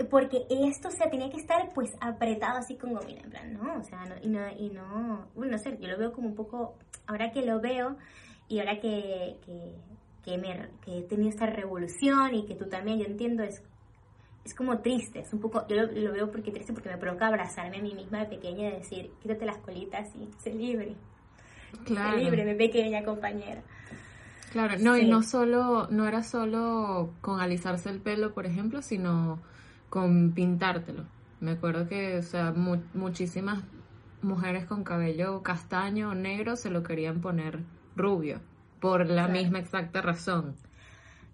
porque 0.10 0.46
esto, 0.50 0.88
o 0.88 0.92
sea, 0.92 1.10
tenía 1.10 1.30
que 1.30 1.38
estar 1.38 1.72
pues 1.74 1.92
apretado 2.00 2.58
así 2.60 2.76
con 2.76 2.94
gomina, 2.94 3.22
en 3.22 3.30
plan, 3.30 3.54
no, 3.54 3.80
o 3.80 3.84
sea, 3.84 4.06
no, 4.06 4.16
y 4.22 4.28
no, 4.28 4.40
y 4.56 4.70
no, 4.70 5.28
bueno, 5.36 5.54
no 5.54 5.58
sé, 5.58 5.78
yo 5.80 5.88
lo 5.88 5.98
veo 5.98 6.14
como 6.14 6.30
un 6.30 6.36
poco, 6.36 6.76
ahora 7.08 7.32
que 7.32 7.42
lo 7.44 7.60
veo 7.60 7.98
y 8.48 8.60
ahora 8.60 8.80
que, 8.80 9.38
que, 9.44 9.74
que, 10.24 10.38
me, 10.38 10.70
que 10.86 11.00
he 11.00 11.02
tenido 11.04 11.30
esta 11.30 11.48
revolución 11.48 12.36
y 12.36 12.46
que 12.46 12.54
tú 12.54 12.70
también, 12.70 13.00
yo 13.00 13.06
entiendo, 13.06 13.42
es 13.42 13.64
es 14.44 14.54
como 14.54 14.80
triste, 14.80 15.20
es 15.20 15.34
un 15.34 15.40
poco, 15.40 15.68
yo 15.68 15.76
lo, 15.76 16.12
veo 16.12 16.32
porque 16.32 16.52
triste 16.52 16.74
porque 16.74 16.90
me 16.90 16.98
provoca 16.98 17.28
abrazarme 17.28 17.78
a 17.78 17.82
mí 17.82 17.94
misma 17.94 18.20
de 18.20 18.26
pequeña 18.26 18.70
y 18.70 18.72
decir, 18.72 19.12
quítate 19.22 19.46
las 19.46 19.58
colitas 19.58 20.10
y 20.16 20.30
sé 20.42 20.54
libre. 20.54 20.96
Claro. 21.86 22.18
Sé 22.18 22.24
libre, 22.24 22.46
mi 22.46 22.56
pequeña 22.56 23.04
compañera. 23.04 23.62
Claro, 24.52 24.76
no, 24.80 24.98
y 24.98 25.06
no 25.06 25.22
solo, 25.22 25.88
no 25.92 26.08
era 26.08 26.24
solo 26.24 27.14
con 27.22 27.40
alisarse 27.40 27.90
el 27.90 28.00
pelo, 28.00 28.34
por 28.34 28.48
ejemplo, 28.48 28.82
sino 28.82 29.40
con 29.90 30.32
pintártelo. 30.32 31.06
Me 31.40 31.52
acuerdo 31.52 31.88
que, 31.88 32.18
o 32.18 32.24
sea, 32.24 32.52
muchísimas 32.94 33.64
mujeres 34.22 34.66
con 34.66 34.84
cabello 34.84 35.42
castaño 35.44 36.10
o 36.10 36.16
negro 36.16 36.56
se 36.56 36.70
lo 36.70 36.84
querían 36.84 37.22
poner 37.22 37.60
rubio, 37.96 38.42
por 38.80 39.08
la 39.08 39.28
misma 39.28 39.60
exacta 39.60 40.02
razón. 40.02 40.56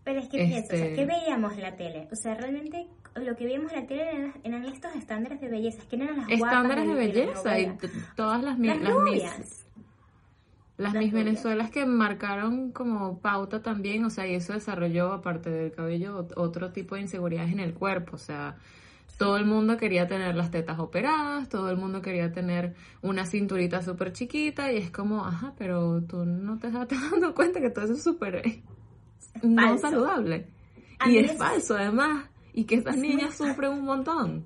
Pero 0.05 0.19
es 0.19 0.29
que 0.29 0.37
¿qué 0.37 0.57
este 0.59 1.05
veíamos 1.05 1.53
en 1.53 1.61
la 1.63 1.75
tele? 1.75 2.07
O 2.11 2.15
sea, 2.15 2.35
realmente 2.35 2.87
lo 3.15 3.35
que 3.35 3.45
veíamos 3.45 3.73
en 3.73 3.81
la 3.81 3.87
tele 3.87 4.33
eran, 4.43 4.65
estos 4.65 4.95
estándares 4.95 5.41
de 5.41 5.49
belleza, 5.49 5.81
que 5.89 5.95
eran 5.95 6.17
las 6.17 6.29
Estándares 6.29 6.87
de 6.87 6.93
belleza 6.93 7.59
y 7.59 7.75
todas 8.15 8.43
las, 8.43 8.59
las, 8.59 8.79
las 8.79 9.65
las 10.77 10.93
mis 10.93 11.11
Venezuelas 11.11 11.71
que 11.71 11.85
marcaron 11.85 12.71
como 12.71 13.19
pauta 13.19 13.61
también, 13.61 14.03
o 14.05 14.09
sea, 14.09 14.27
y 14.27 14.35
eso 14.35 14.53
desarrolló, 14.53 15.13
aparte 15.13 15.49
del 15.49 15.71
cabello, 15.71 16.27
otro 16.35 16.71
tipo 16.71 16.95
de 16.95 17.01
inseguridades 17.01 17.51
en 17.51 17.59
el 17.59 17.73
cuerpo, 17.73 18.17
o 18.17 18.19
sea, 18.19 18.57
todo 19.17 19.37
el 19.37 19.45
mundo 19.45 19.77
quería 19.77 20.07
tener 20.07 20.35
las 20.35 20.51
tetas 20.51 20.77
operadas, 20.79 21.47
todo 21.47 21.69
el 21.69 21.77
mundo 21.77 22.01
quería 22.01 22.33
tener 22.33 22.75
una 23.01 23.25
cinturita 23.25 23.81
súper 23.81 24.11
chiquita, 24.11 24.71
y 24.71 24.77
es 24.77 24.91
como, 24.91 25.25
ajá, 25.25 25.53
pero 25.57 26.01
tú 26.03 26.25
no 26.25 26.59
te 26.59 26.67
estás 26.67 26.89
dando 27.11 27.33
cuenta 27.33 27.61
que 27.61 27.69
todo 27.69 27.85
eso 27.85 27.93
es 27.93 28.03
súper 28.03 28.35
no 29.43 29.77
saludable. 29.77 30.47
y 31.05 31.17
es, 31.17 31.37
falso 31.37 31.75
además. 31.75 32.29
Y 32.53 32.63
que 32.65 32.75
estas 32.75 32.97
niñas 32.97 33.35
sufren 33.35 33.71
un 33.71 33.83
montón. 33.83 34.45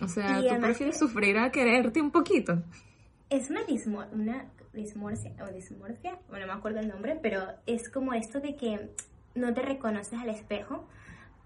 O 0.00 0.08
sea, 0.08 0.40
tú 0.40 0.60
prefieres 0.60 0.98
sufrir 0.98 1.36
a 1.38 1.50
quererte 1.50 2.00
un 2.00 2.10
poquito. 2.10 2.62
Es 3.28 3.50
una, 3.50 3.60
una 4.12 4.46
dismorfia, 4.72 5.32
o 5.42 5.52
dismorfia, 5.52 6.18
bueno, 6.28 6.46
no 6.46 6.52
me 6.52 6.58
acuerdo 6.58 6.80
el 6.80 6.88
nombre, 6.88 7.18
pero 7.20 7.42
es 7.66 7.88
como 7.90 8.14
esto 8.14 8.40
de 8.40 8.56
que 8.56 8.90
no 9.34 9.52
te 9.52 9.62
reconoces 9.62 10.18
al 10.18 10.30
espejo 10.30 10.88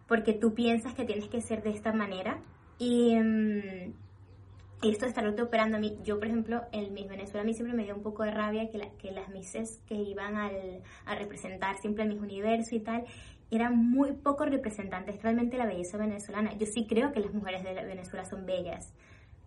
porque 0.07 0.35
tú 0.35 0.55
piensas 0.55 0.95
que 0.95 1.05
tienes 1.05 1.29
que 1.29 1.41
ser 1.41 1.63
de 1.63 1.71
esta 1.71 1.93
manera 1.93 2.39
y, 2.79 3.17
mm, 3.17 3.93
y 3.93 3.95
esto 4.91 5.07
de 5.07 5.43
operando 5.43 5.77
a 5.77 5.81
mí, 5.81 5.99
yo 6.05 6.19
por 6.19 6.27
ejemplo, 6.27 6.63
en 6.73 6.93
Miss 6.93 7.09
Venezuela 7.09 7.43
a 7.43 7.45
mí 7.45 7.55
siempre 7.55 7.77
me 7.77 7.85
dio 7.85 7.95
un 7.95 8.03
poco 8.03 8.23
de 8.23 8.31
rabia 8.31 8.69
que, 8.71 8.81
que 8.99 9.13
las 9.13 9.29
Misses 9.29 9.81
que 9.87 9.95
iban 9.95 10.37
al, 10.37 10.83
a 11.07 11.15
representar 11.15 11.77
siempre 11.79 12.05
el 12.05 12.11
Miss 12.11 12.21
Universo 12.21 12.75
y 12.75 12.81
tal, 12.81 13.05
eran 13.51 13.77
muy 13.77 14.13
poco 14.13 14.45
representantes 14.45 15.23
realmente 15.23 15.57
la 15.57 15.67
belleza 15.67 15.97
venezolana. 15.99 16.55
Yo 16.55 16.67
sí 16.67 16.87
creo 16.89 17.13
que 17.13 17.21
las 17.21 17.33
mujeres 17.33 17.63
de 17.63 17.75
Venezuela 17.75 18.25
son 18.25 18.47
bellas, 18.47 18.93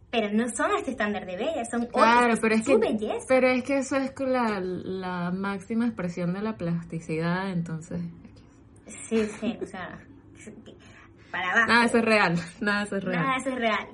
pero 0.09 0.31
no 0.31 0.47
son 0.49 0.71
este 0.77 0.91
estándar 0.91 1.25
de 1.25 1.35
bellas, 1.35 1.69
son 1.69 1.85
claro, 1.87 2.33
pero 2.41 2.55
es 2.55 2.65
que, 2.65 2.77
belleza. 2.77 3.25
Pero 3.27 3.47
es 3.49 3.63
que 3.63 3.77
eso 3.79 3.97
es 3.97 4.13
la, 4.19 4.59
la 4.61 5.31
máxima 5.31 5.85
expresión 5.85 6.33
de 6.33 6.41
la 6.41 6.55
plasticidad, 6.55 7.51
entonces... 7.51 8.01
Sí, 8.85 9.25
sí, 9.39 9.57
o 9.61 9.65
sea, 9.65 9.99
Nada, 11.31 11.85
eso 11.85 11.97
es 11.97 12.05
real. 12.05 12.35
Nada, 12.61 12.83
eso 12.83 12.97
es 12.97 13.03
real. 13.03 13.23
Nada, 13.23 13.37
eso 13.37 13.49
es 13.49 13.55
real. 13.55 13.87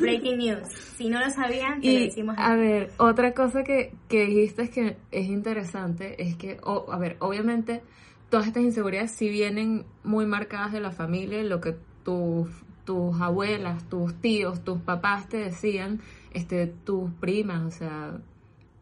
Breaking 0.00 0.38
news. 0.38 0.68
Si 0.96 1.08
no 1.08 1.20
lo 1.20 1.30
sabían, 1.30 1.80
te 1.80 1.92
lo 1.92 2.00
decimos. 2.00 2.36
A 2.38 2.54
ver, 2.54 2.90
otra 2.98 3.32
cosa 3.32 3.62
que, 3.62 3.92
que 4.08 4.26
dijiste 4.26 4.62
es 4.62 4.70
que 4.70 4.96
es 5.10 5.26
interesante 5.26 6.22
es 6.22 6.36
que, 6.36 6.58
a 6.64 6.98
ver, 6.98 7.16
obviamente 7.20 7.82
todas 8.30 8.46
estas 8.46 8.62
inseguridades 8.62 9.10
sí 9.10 9.28
vienen 9.28 9.84
muy 10.04 10.24
marcadas 10.24 10.72
de 10.72 10.80
la 10.80 10.92
familia, 10.92 11.42
lo 11.42 11.60
que 11.60 11.76
tus, 12.04 12.48
tus 12.84 13.20
abuelas, 13.20 13.88
tus 13.88 14.14
tíos, 14.20 14.64
tus 14.64 14.80
papás 14.80 15.28
te 15.28 15.38
decían, 15.38 16.00
este, 16.32 16.68
tus 16.68 17.10
primas, 17.14 17.62
o 17.62 17.70
sea, 17.76 18.18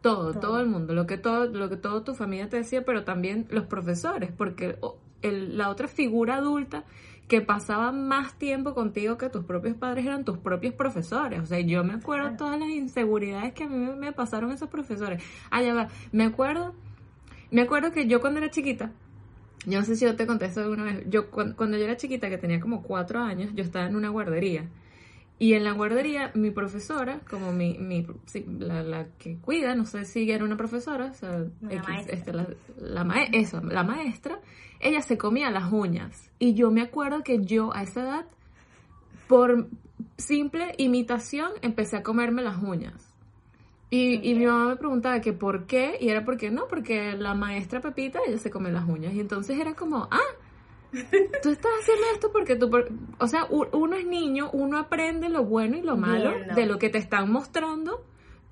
todo, 0.03 0.35
todo, 0.35 0.61
el 0.61 0.69
mundo, 0.69 0.95
lo 0.95 1.07
que 1.07 1.19
todo, 1.19 1.47
lo 1.47 1.69
que 1.69 1.77
todo 1.77 2.03
tu 2.03 2.15
familia 2.15 2.49
te 2.49 2.59
decía, 2.59 2.85
pero 2.85 3.05
también 3.05 3.47
los 3.51 3.65
profesores, 3.65 4.31
porque 4.37 4.79
el, 5.23 5.59
la 5.59 5.71
otra 5.71 5.89
figura 5.89 6.37
adulta 6.37 6.85
que 7.29 7.43
pasaba 7.43 7.93
más 7.93 8.35
tiempo 8.39 8.75
contigo 8.75 9.19
que 9.19 9.29
tus 9.29 9.45
propios 9.45 9.77
padres 9.77 10.07
eran 10.07 10.25
tus 10.25 10.39
propios 10.39 10.75
profesores. 10.75 11.41
O 11.41 11.47
sea, 11.47 11.61
yo 11.61 11.85
me 11.85 11.93
acuerdo 11.95 12.37
todas 12.37 12.59
las 12.59 12.71
inseguridades 12.71 13.53
que 13.53 13.65
a 13.65 13.69
mí 13.69 13.77
me 13.97 14.13
pasaron 14.13 14.51
esos 14.51 14.71
profesores. 14.71 15.23
Ah, 15.51 15.63
ya 15.63 15.75
va. 15.75 15.89
Me 16.11 16.25
acuerdo, 16.25 16.75
me 17.51 17.61
acuerdo 17.61 17.93
que 17.93 18.07
yo 18.07 18.23
cuando 18.23 18.39
era 18.39 18.51
chiquita, 18.51 18.93
yo 19.67 19.79
no 19.79 19.85
sé 19.85 19.97
si 19.97 20.07
yo 20.07 20.17
te 20.17 20.27
conté 20.27 20.47
eso 20.47 20.63
alguna 20.63 20.85
vez, 20.85 21.05
yo 21.09 21.31
cuando, 21.31 21.77
yo 21.77 21.85
era 21.85 21.99
chiquita, 21.99 22.31
que 22.31 22.39
tenía 22.39 22.61
como 22.61 22.83
cuatro 22.83 23.21
años, 23.21 23.51
yo 23.55 23.63
estaba 23.63 23.87
en 23.87 23.97
una 23.97 24.09
guardería. 24.09 24.65
Y 25.41 25.55
en 25.55 25.63
la 25.63 25.73
guardería, 25.73 26.33
mi 26.35 26.51
profesora, 26.51 27.21
como 27.31 27.53
mi, 27.53 27.79
mi 27.79 28.05
la, 28.59 28.83
la, 28.83 29.07
que 29.19 29.37
cuida, 29.37 29.77
no 29.77 29.87
sé 29.87 30.05
si 30.05 30.29
era 30.29 30.45
una 30.45 30.57
profesora, 30.57 31.13
o 31.13 31.15
sea, 31.15 31.45
este, 32.09 32.33
la, 32.33 32.49
la, 32.81 33.23
eso, 33.33 33.61
la 33.61 33.85
maestra, 33.85 34.41
ella 34.81 35.01
se 35.01 35.17
comía 35.17 35.51
las 35.51 35.73
uñas. 35.73 36.33
Y 36.41 36.55
yo 36.55 36.73
me 36.73 36.83
acuerdo 36.83 37.23
que 37.23 37.45
yo 37.45 37.73
a 37.73 37.85
esa 37.85 38.03
edad, 38.03 38.27
por 39.29 39.69
simple 40.17 40.75
imitación, 40.77 41.53
empecé 41.63 41.99
a 41.99 42.03
comerme 42.03 42.43
las 42.43 42.61
uñas. 42.61 43.15
Y, 43.91 44.29
y 44.29 44.35
mi 44.35 44.45
mamá 44.45 44.69
me 44.71 44.77
preguntaba 44.77 45.21
que 45.21 45.33
por 45.33 45.67
qué, 45.67 45.99
y 46.01 46.09
era 46.09 46.25
porque 46.25 46.51
no, 46.51 46.67
porque 46.67 47.13
la 47.13 47.35
maestra 47.35 47.81
Pepita, 47.81 48.19
ella 48.27 48.39
se 48.39 48.51
come 48.51 48.73
las 48.73 48.89
uñas. 48.89 49.15
Y 49.15 49.21
entonces 49.21 49.59
era 49.59 49.75
como, 49.75 50.09
ah, 50.11 50.19
tú 51.43 51.51
estás 51.51 51.73
haciendo 51.81 52.05
esto 52.15 52.31
porque 52.33 52.57
tú, 52.57 52.71
o 53.19 53.27
sea, 53.27 53.47
uno 53.51 53.97
es 53.97 54.07
niño, 54.07 54.51
uno 54.53 54.79
aprende 54.79 55.29
lo 55.29 55.45
bueno 55.45 55.77
y 55.77 55.83
lo 55.83 55.97
malo 55.97 56.33
de 56.55 56.67
lo 56.67 56.79
que 56.79 56.89
te 56.89 56.99
están 56.99 57.31
mostrando 57.31 58.05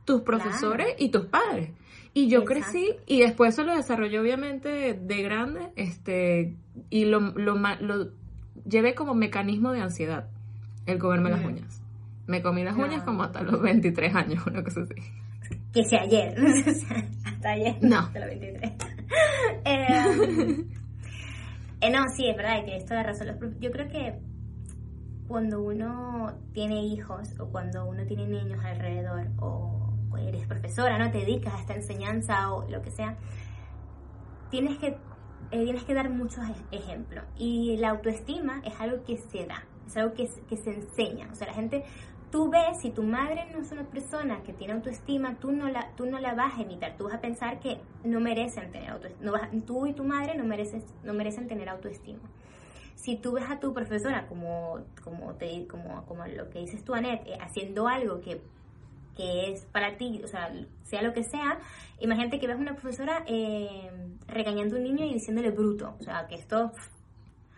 tus 0.05 0.23
profesores 0.23 0.95
y 0.99 1.11
tus 1.11 1.26
padres. 1.26 1.71
Y 2.12 2.28
yo 2.28 2.45
crecí 2.45 2.97
y 3.07 3.21
después 3.21 3.55
eso 3.55 3.62
lo 3.62 3.76
desarrollé 3.76 4.19
obviamente 4.19 4.95
de, 4.95 5.23
grande, 5.23 5.69
este, 5.76 6.57
y 6.88 7.05
lo, 7.05 7.21
lo, 7.21 7.57
lo, 7.57 8.11
llevé 8.64 8.95
como 8.95 9.14
mecanismo 9.14 9.73
de 9.73 9.83
ansiedad, 9.83 10.31
el 10.87 10.99
comerme 10.99 11.31
las 11.31 11.45
uñas. 11.45 11.83
Me 12.26 12.43
comí 12.43 12.64
las 12.64 12.76
uñas 12.76 13.02
como 13.05 13.23
hasta 13.23 13.43
los 13.43 13.61
23 13.61 14.14
años, 14.14 14.47
una 14.47 14.64
cosa 14.64 14.81
así. 14.81 14.95
Que 15.73 15.85
sea 15.85 16.02
ayer, 16.02 16.35
hasta 17.25 17.50
ayer. 17.50 17.76
No. 17.83 17.99
Hasta 17.99 18.21
los 18.21 18.28
23. 18.31 18.73
eh, 19.64 20.66
eh, 21.80 21.90
no, 21.90 22.04
sí, 22.16 22.28
es 22.28 22.37
verdad, 22.37 22.64
que 22.64 22.76
esto 22.76 22.95
de 22.95 23.02
razón. 23.02 23.56
Yo 23.61 23.71
creo 23.71 23.88
que 23.88 24.18
cuando 25.28 25.61
uno 25.61 26.38
tiene 26.52 26.85
hijos 26.85 27.38
o 27.40 27.50
cuando 27.50 27.85
uno 27.85 28.06
tiene 28.06 28.26
niños 28.26 28.64
alrededor 28.64 29.28
o 29.40 29.87
eres 30.18 30.47
profesora, 30.47 30.99
no 30.99 31.11
te 31.11 31.18
dedicas 31.18 31.54
a 31.54 31.61
esta 31.61 31.75
enseñanza 31.75 32.52
o 32.52 32.68
lo 32.71 32.80
que 32.83 32.90
sea, 32.90 33.16
tienes 34.50 34.78
que, 34.78 34.88
eh, 35.50 35.64
tienes 35.64 35.85
que 35.85 35.95
dar 35.95 36.11
muchos 36.11 36.42
ejemplos. 36.71 37.25
Y 37.37 37.76
la 37.76 37.90
autoestima 37.90 38.62
es 38.64 38.78
algo 38.80 39.02
que 39.04 39.18
se 39.18 39.47
da, 39.47 39.64
es 39.87 39.97
algo 39.97 40.14
que, 40.14 40.28
que 40.49 40.56
se 40.56 40.71
enseña. 40.71 41.28
O 41.30 41.35
sea, 41.35 41.49
la 41.49 41.54
gente, 41.54 41.85
tú 42.37 42.50
ves, 42.50 42.83
si 42.83 42.90
tu 42.90 43.02
madre 43.02 43.47
no 43.50 43.62
es 43.62 43.73
una 43.73 43.85
persona 43.85 44.43
que 44.43 44.52
tiene 44.52 44.75
autoestima, 44.75 45.37
tú 45.37 45.52
no 45.52 45.71
la, 45.71 45.90
tú 45.97 46.05
no 46.05 46.19
la 46.19 46.35
vas 46.35 46.59
a 46.59 46.61
imitar, 46.61 46.95
tú 46.99 47.05
vas 47.05 47.14
a 47.14 47.21
pensar 47.23 47.61
que 47.61 47.81
no 48.05 48.21
merecen 48.21 48.71
tener 48.71 48.90
autoestima, 48.90 49.49
no 49.49 49.62
tú 49.62 49.87
y 49.87 49.95
tu 49.95 50.05
madre 50.05 50.37
no, 50.37 50.45
mereces, 50.45 50.85
no 51.02 51.14
merecen 51.14 51.49
tener 51.49 51.71
autoestima. 51.71 52.21
si 52.95 53.16
tú 53.16 53.33
ves 53.33 53.45
a 53.49 53.59
tu 53.59 53.73
profesora 53.73 54.26
como, 54.26 54.81
como, 55.02 55.33
te, 55.37 55.66
como, 55.66 56.05
como 56.05 56.26
lo 56.26 56.50
que 56.50 56.59
dices 56.59 56.85
tú, 56.85 56.93
Annette, 56.93 57.26
eh, 57.26 57.38
haciendo 57.40 57.88
algo 57.88 58.21
que, 58.21 58.43
que 59.16 59.52
es 59.52 59.64
para 59.73 59.97
ti, 59.97 60.21
o 60.23 60.28
sea, 60.28 60.52
sea 60.83 61.00
lo 61.00 61.14
que 61.14 61.25
sea, 61.25 61.59
imagínate 62.00 62.38
que 62.38 62.49
ves 62.49 62.57
a 62.59 62.61
una 62.61 62.75
profesora 62.75 63.25
eh, 63.26 63.90
regañando 64.26 64.76
a 64.76 64.78
un 64.78 64.85
niño 64.85 65.07
y 65.07 65.14
diciéndole 65.14 65.52
bruto, 65.52 65.97
o 65.99 66.02
sea, 66.02 66.26
que 66.26 66.35
esto, 66.35 66.71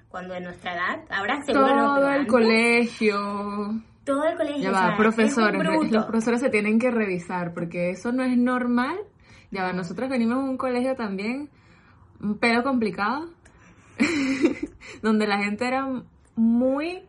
cuando 0.09 0.35
en 0.35 0.45
nuestra 0.45 0.75
edad, 0.75 1.05
ahora 1.11 1.43
seguro 1.43 1.75
no, 1.75 1.83
Todo 1.83 1.95
pero 1.97 2.07
el 2.07 2.21
antes, 2.21 2.33
colegio. 2.33 3.83
Todo 4.09 4.25
el 4.25 4.37
colegio. 4.39 4.63
Ya 4.63 4.71
o 4.71 4.73
va, 4.73 4.87
sea, 4.87 4.97
profesores, 4.97 5.91
los 5.91 6.07
profesores 6.07 6.41
se 6.41 6.49
tienen 6.49 6.79
que 6.79 6.91
revisar 6.91 7.53
porque 7.53 7.91
eso 7.91 8.11
no 8.11 8.25
es 8.25 8.39
normal. 8.39 8.97
Ya 9.51 9.65
va, 9.65 9.75
nosotros 9.75 10.09
venimos 10.09 10.43
de 10.43 10.49
un 10.49 10.57
colegio 10.57 10.95
también, 10.97 11.51
un 12.19 12.39
pedo 12.39 12.63
complicado, 12.63 13.29
donde 15.03 15.27
la 15.27 15.43
gente 15.43 15.67
era 15.67 15.87
muy 16.37 17.03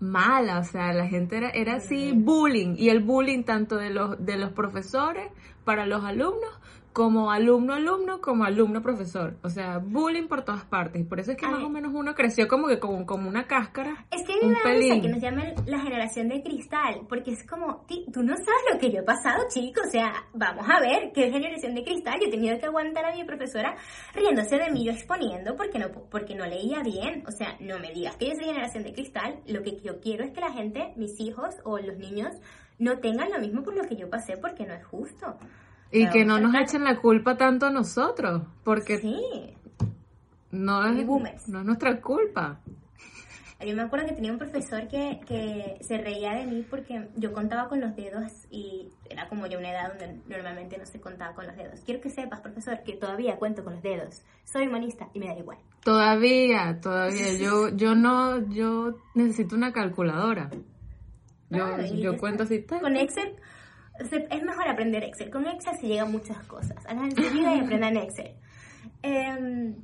mala, 0.00 0.58
o 0.58 0.64
sea, 0.64 0.94
la 0.94 1.06
gente 1.06 1.36
era, 1.36 1.50
era 1.50 1.76
así 1.76 2.12
bullying, 2.14 2.76
y 2.78 2.88
el 2.88 3.00
bullying 3.04 3.44
tanto 3.44 3.76
de 3.76 3.90
los, 3.90 4.24
de 4.24 4.38
los 4.38 4.52
profesores 4.52 5.28
para 5.64 5.84
los 5.84 6.02
alumnos, 6.02 6.58
como 6.92 7.30
alumno-alumno, 7.30 8.20
como 8.20 8.44
alumno-profesor. 8.44 9.36
O 9.42 9.48
sea, 9.48 9.78
bullying 9.78 10.28
por 10.28 10.44
todas 10.44 10.64
partes. 10.64 11.00
Y 11.00 11.04
por 11.04 11.20
eso 11.20 11.32
es 11.32 11.36
que 11.38 11.46
más 11.46 11.62
o 11.62 11.68
menos 11.68 11.92
uno 11.94 12.14
creció 12.14 12.46
como 12.48 12.68
que 12.68 12.78
como, 12.78 13.06
como 13.06 13.28
una 13.28 13.46
cáscara. 13.46 14.06
Es 14.10 14.26
que 14.26 14.32
a 14.34 14.36
mí 14.36 14.42
un 14.44 14.52
me 14.52 14.58
da 14.58 14.64
risa 14.70 14.88
pelín. 14.88 15.02
que 15.02 15.08
nos 15.08 15.20
llamen 15.20 15.54
la 15.66 15.78
generación 15.80 16.28
de 16.28 16.42
cristal, 16.42 17.00
porque 17.08 17.32
es 17.32 17.46
como, 17.46 17.84
"Ti, 17.86 18.06
tú 18.12 18.22
no 18.22 18.34
sabes 18.36 18.62
lo 18.72 18.78
que 18.78 18.90
yo 18.90 19.00
he 19.00 19.04
pasado, 19.04 19.44
chico, 19.48 19.80
o 19.86 19.90
sea, 19.90 20.12
vamos 20.34 20.66
a 20.68 20.80
ver 20.80 21.12
qué 21.14 21.30
generación 21.30 21.74
de 21.74 21.84
cristal. 21.84 22.18
Yo 22.20 22.28
he 22.28 22.30
tenido 22.30 22.58
que 22.58 22.66
aguantar 22.66 23.04
a 23.06 23.14
mi 23.14 23.24
profesora 23.24 23.74
riéndose 24.14 24.56
de 24.58 24.70
mí, 24.70 24.84
yo 24.84 24.92
exponiendo, 24.92 25.56
porque 25.56 25.78
no, 25.78 25.90
porque 26.10 26.34
no 26.34 26.46
leía 26.46 26.82
bien. 26.82 27.24
O 27.26 27.30
sea, 27.30 27.56
no 27.60 27.78
me 27.78 27.92
digas 27.92 28.16
que 28.16 28.26
yo 28.28 28.34
soy 28.34 28.44
generación 28.44 28.84
de 28.84 28.92
cristal. 28.92 29.40
Lo 29.46 29.62
que 29.62 29.80
yo 29.80 30.00
quiero 30.00 30.24
es 30.24 30.32
que 30.32 30.40
la 30.40 30.52
gente, 30.52 30.92
mis 30.96 31.18
hijos 31.20 31.54
o 31.64 31.78
los 31.78 31.96
niños, 31.96 32.32
no 32.78 32.98
tengan 32.98 33.30
lo 33.30 33.38
mismo 33.38 33.62
por 33.62 33.76
lo 33.76 33.84
que 33.84 33.96
yo 33.96 34.10
pasé, 34.10 34.36
porque 34.36 34.66
no 34.66 34.74
es 34.74 34.84
justo. 34.86 35.36
Y 35.92 36.08
que 36.10 36.24
no 36.24 36.40
nos 36.40 36.54
echen 36.54 36.84
la 36.84 36.96
culpa 36.96 37.36
tanto 37.36 37.66
a 37.66 37.70
nosotros, 37.70 38.42
porque 38.64 38.98
Sí. 38.98 39.54
no 40.50 40.86
es, 40.86 41.06
boomers. 41.06 41.48
no 41.48 41.60
es 41.60 41.64
nuestra 41.66 42.00
culpa. 42.00 42.60
Yo 43.64 43.76
me 43.76 43.82
acuerdo 43.82 44.06
que 44.08 44.14
tenía 44.14 44.32
un 44.32 44.38
profesor 44.38 44.88
que, 44.88 45.20
que 45.24 45.76
se 45.82 45.96
reía 45.98 46.32
de 46.34 46.46
mí 46.46 46.66
porque 46.68 47.08
yo 47.14 47.32
contaba 47.32 47.68
con 47.68 47.80
los 47.80 47.94
dedos 47.94 48.32
y 48.50 48.88
era 49.08 49.28
como 49.28 49.46
ya 49.46 49.56
una 49.56 49.70
edad 49.70 49.90
donde 49.90 50.18
normalmente 50.26 50.76
no 50.78 50.84
se 50.86 51.00
contaba 51.00 51.32
con 51.36 51.46
los 51.46 51.56
dedos. 51.56 51.78
Quiero 51.86 52.00
que 52.00 52.10
sepas, 52.10 52.40
profesor, 52.40 52.82
que 52.82 52.94
todavía 52.94 53.36
cuento 53.36 53.62
con 53.62 53.74
los 53.74 53.82
dedos. 53.84 54.24
Soy 54.44 54.66
humanista 54.66 55.10
y 55.14 55.20
me 55.20 55.26
da 55.28 55.38
igual. 55.38 55.58
Todavía, 55.84 56.80
todavía. 56.80 57.34
Yo, 57.38 57.68
yo 57.68 57.94
no, 57.94 58.40
yo 58.48 58.96
necesito 59.14 59.54
una 59.54 59.72
calculadora. 59.72 60.50
Yo, 61.50 61.64
Ah, 61.66 61.82
yo 61.82 62.16
cuento 62.18 62.42
así. 62.42 62.64
Con. 62.64 62.96
Excel 62.96 63.36
es 64.10 64.42
mejor 64.42 64.68
aprender 64.68 65.04
Excel. 65.04 65.30
Con 65.30 65.46
Excel 65.46 65.74
se 65.80 65.86
llegan 65.86 66.10
muchas 66.10 66.44
cosas. 66.46 66.84
Hagan 66.86 67.10
su 67.14 67.22
vida 67.22 67.54
y 67.54 67.60
aprendan 67.64 67.96
Excel. 67.96 68.32
Em, 69.02 69.74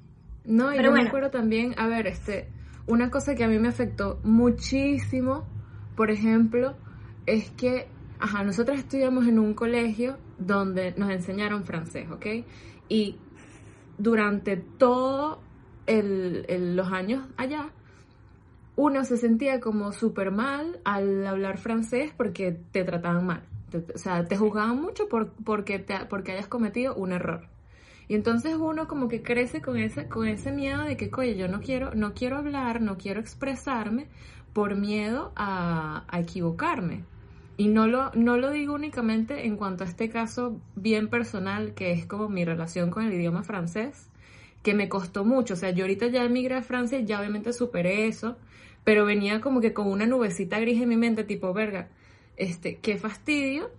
No, 0.45 0.73
y 0.73 0.77
Pero 0.77 0.89
yo 0.89 0.93
me 0.93 0.99
bueno. 1.01 1.09
acuerdo 1.09 1.31
también, 1.31 1.75
a 1.77 1.87
ver, 1.89 2.07
este, 2.07 2.49
una 2.87 3.11
cosa 3.11 3.35
que 3.35 3.45
a 3.45 3.49
mí 3.49 3.59
me 3.59 3.69
afectó 3.69 4.19
muchísimo, 4.25 5.47
por 5.97 6.11
ejemplo, 6.11 6.77
es 7.27 7.51
que, 7.51 7.87
ajá, 8.19 8.45
nosotros 8.45 8.79
estudiamos 8.79 9.27
en 9.27 9.39
un 9.39 9.55
colegio 9.55 10.17
donde 10.39 10.95
nos 10.97 11.11
enseñaron 11.11 11.65
francés, 11.65 12.11
¿ok? 12.11 12.27
Y 12.89 13.17
durante 13.99 14.57
todos 14.57 15.39
los 15.87 16.93
años 16.93 17.27
allá, 17.37 17.71
uno 18.77 19.05
se 19.05 19.17
sentía 19.17 19.59
como 19.59 19.93
súper 19.93 20.31
mal 20.31 20.81
al 20.85 21.27
hablar 21.27 21.59
francés 21.59 22.13
porque 22.17 22.53
te 22.71 22.85
trataban 22.85 23.27
mal. 23.27 23.43
Te- 23.71 23.85
o 23.95 23.99
sea, 23.99 24.25
te 24.27 24.37
juzgaban 24.37 24.81
mucho 24.81 25.09
por, 25.09 25.33
porque, 25.45 25.85
porque 26.09 26.33
hayas 26.33 26.47
cometido 26.49 26.95
un 26.95 27.13
error. 27.13 27.49
Y 28.09 28.15
entonces 28.15 28.55
uno 28.57 28.89
como 28.89 29.09
que 29.09 29.23
crece 29.23 29.61
con 29.61 29.77
ese, 29.77 30.09
con 30.09 30.27
ese 30.27 30.51
miedo 30.53 30.83
de 30.85 30.97
que, 30.97 31.11
oye, 31.17 31.37
yo 31.37 31.49
no 31.49 31.61
quiero, 31.61 31.95
no 31.95 32.15
quiero 32.15 32.39
hablar, 32.39 32.81
no 32.81 32.97
quiero 32.99 33.21
expresarme 33.21 34.09
por 34.53 34.77
miedo 34.77 35.33
a, 35.37 36.05
a 36.09 36.21
equivocarme. 36.21 37.05
Y 37.57 37.69
no 37.69 37.87
lo, 37.87 38.11
no 38.15 38.37
lo 38.39 38.51
digo 38.51 38.75
únicamente 38.75 39.47
en 39.47 39.57
cuanto 39.57 39.85
a 39.85 39.87
este 39.89 40.09
caso 40.11 40.61
bien 40.77 41.09
personal, 41.09 41.75
que 41.75 41.93
es 41.93 42.07
como 42.07 42.29
mi 42.29 42.45
relación 42.45 42.91
con 42.91 43.05
el 43.05 43.13
idioma 43.13 43.43
francés, 43.43 44.09
que 44.63 44.75
me 44.75 44.89
costó 44.89 45.25
mucho. 45.25 45.55
O 45.55 45.57
sea, 45.57 45.71
yo 45.71 45.85
ahorita 45.85 46.07
ya 46.09 46.25
emigré 46.25 46.57
a 46.57 46.63
Francia 46.63 46.99
y 46.99 47.05
ya 47.05 47.19
obviamente 47.21 47.53
superé 47.53 48.07
eso, 48.07 48.37
pero 48.85 49.05
venía 49.05 49.41
como 49.41 49.61
que 49.61 49.73
con 49.75 49.89
una 49.89 50.07
nubecita 50.07 50.59
gris 50.61 50.81
en 50.81 50.89
mi 50.89 50.97
mente, 50.97 51.25
tipo, 51.25 51.53
verga, 51.53 51.89
este, 52.39 52.77
qué 52.77 52.97
fastidio 52.97 53.71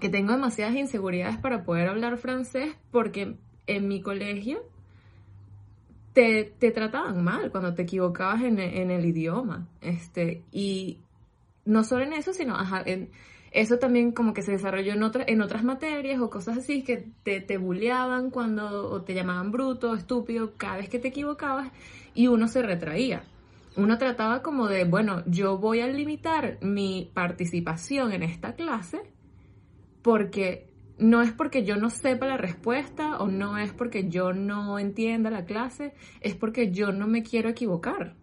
que 0.00 0.08
tengo 0.08 0.32
demasiadas 0.32 0.76
inseguridades 0.76 1.38
para 1.38 1.64
poder 1.64 1.88
hablar 1.88 2.18
francés 2.18 2.76
porque 2.92 3.34
en 3.66 3.88
mi 3.88 4.00
colegio 4.00 4.62
te, 6.12 6.44
te 6.44 6.70
trataban 6.70 7.24
mal 7.24 7.50
cuando 7.50 7.74
te 7.74 7.82
equivocabas 7.82 8.42
en, 8.42 8.58
en 8.60 8.90
el 8.90 9.04
idioma. 9.04 9.66
Este, 9.80 10.42
y 10.52 10.98
no 11.64 11.82
solo 11.84 12.04
en 12.04 12.12
eso, 12.12 12.32
sino 12.32 12.54
ajá, 12.54 12.82
en, 12.86 13.10
eso 13.50 13.78
también 13.78 14.12
como 14.12 14.34
que 14.34 14.42
se 14.42 14.52
desarrolló 14.52 14.92
en, 14.92 15.02
otra, 15.02 15.24
en 15.26 15.40
otras 15.40 15.64
materias 15.64 16.20
o 16.20 16.30
cosas 16.30 16.58
así 16.58 16.82
que 16.82 17.06
te, 17.22 17.40
te 17.40 17.56
bulleaban 17.56 18.30
cuando 18.30 18.90
o 18.90 19.02
te 19.02 19.14
llamaban 19.14 19.50
bruto, 19.50 19.94
estúpido, 19.94 20.52
cada 20.56 20.76
vez 20.76 20.88
que 20.88 20.98
te 20.98 21.08
equivocabas 21.08 21.70
y 22.14 22.28
uno 22.28 22.48
se 22.48 22.62
retraía. 22.62 23.22
Uno 23.78 23.96
trataba 23.96 24.42
como 24.42 24.66
de, 24.66 24.82
bueno, 24.82 25.22
yo 25.26 25.56
voy 25.56 25.78
a 25.80 25.86
limitar 25.86 26.58
mi 26.62 27.12
participación 27.14 28.12
en 28.12 28.24
esta 28.24 28.54
clase 28.54 29.00
porque 30.02 30.66
no 30.98 31.22
es 31.22 31.30
porque 31.30 31.64
yo 31.64 31.76
no 31.76 31.88
sepa 31.88 32.26
la 32.26 32.36
respuesta 32.36 33.18
o 33.18 33.28
no 33.28 33.56
es 33.56 33.72
porque 33.72 34.08
yo 34.08 34.32
no 34.32 34.80
entienda 34.80 35.30
la 35.30 35.44
clase, 35.44 35.94
es 36.20 36.34
porque 36.34 36.72
yo 36.72 36.90
no 36.90 37.06
me 37.06 37.22
quiero 37.22 37.50
equivocar. 37.50 38.16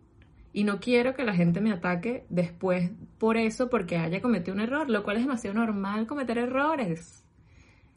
Y 0.52 0.66
no 0.66 0.82
quiero 0.82 1.16
que 1.16 1.24
la 1.24 1.34
gente 1.34 1.62
me 1.62 1.72
ataque 1.72 2.26
después 2.28 2.92
por 3.18 3.38
eso, 3.38 3.70
porque 3.70 3.96
haya 3.96 4.22
cometido 4.22 4.56
un 4.56 4.60
error, 4.60 4.90
lo 4.90 5.04
cual 5.04 5.16
es 5.16 5.24
demasiado 5.24 5.58
normal 5.58 6.06
cometer 6.06 6.38
errores. 6.38 7.24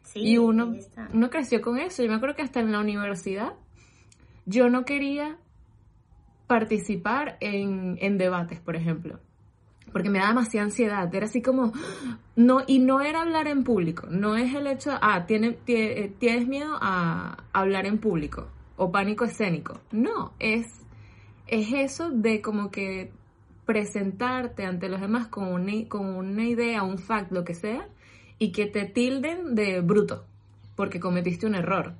sí, 0.04 0.20
y 0.20 0.38
uno, 0.38 0.76
uno 1.12 1.28
creció 1.28 1.60
con 1.60 1.76
eso. 1.78 2.04
Yo 2.04 2.08
me 2.08 2.14
acuerdo 2.14 2.36
que 2.36 2.42
hasta 2.42 2.60
en 2.60 2.70
la 2.70 2.78
universidad 2.78 3.54
yo 4.46 4.70
no 4.70 4.84
quería 4.84 5.38
participar 6.48 7.36
en, 7.40 7.96
en 8.00 8.18
debates, 8.18 8.58
por 8.60 8.74
ejemplo 8.74 9.20
porque 9.90 10.10
me 10.10 10.18
da 10.18 10.28
demasiada 10.28 10.66
ansiedad. 10.66 11.14
Era 11.14 11.24
así 11.24 11.40
como, 11.40 11.72
no, 12.36 12.58
y 12.66 12.78
no 12.78 13.00
era 13.00 13.22
hablar 13.22 13.48
en 13.48 13.64
público, 13.64 14.06
no 14.10 14.36
es 14.36 14.54
el 14.54 14.66
hecho, 14.66 14.90
ah, 15.00 15.24
tiene, 15.26 15.56
tie- 15.64 15.92
eh, 15.96 16.12
tienes 16.18 16.46
miedo 16.46 16.76
a 16.78 17.44
hablar 17.54 17.86
en 17.86 17.96
público 17.96 18.48
o 18.76 18.92
pánico 18.92 19.24
escénico. 19.24 19.80
No, 19.90 20.34
es, 20.40 20.66
es 21.46 21.72
eso 21.72 22.10
de 22.10 22.42
como 22.42 22.70
que 22.70 23.12
presentarte 23.64 24.66
ante 24.66 24.90
los 24.90 25.00
demás 25.00 25.28
con 25.28 25.48
una, 25.48 25.72
con 25.88 26.04
una 26.06 26.44
idea, 26.44 26.82
un 26.82 26.98
fact, 26.98 27.32
lo 27.32 27.44
que 27.44 27.54
sea, 27.54 27.88
y 28.38 28.52
que 28.52 28.66
te 28.66 28.84
tilden 28.84 29.54
de 29.54 29.80
bruto, 29.80 30.26
porque 30.76 31.00
cometiste 31.00 31.46
un 31.46 31.54
error. 31.54 31.94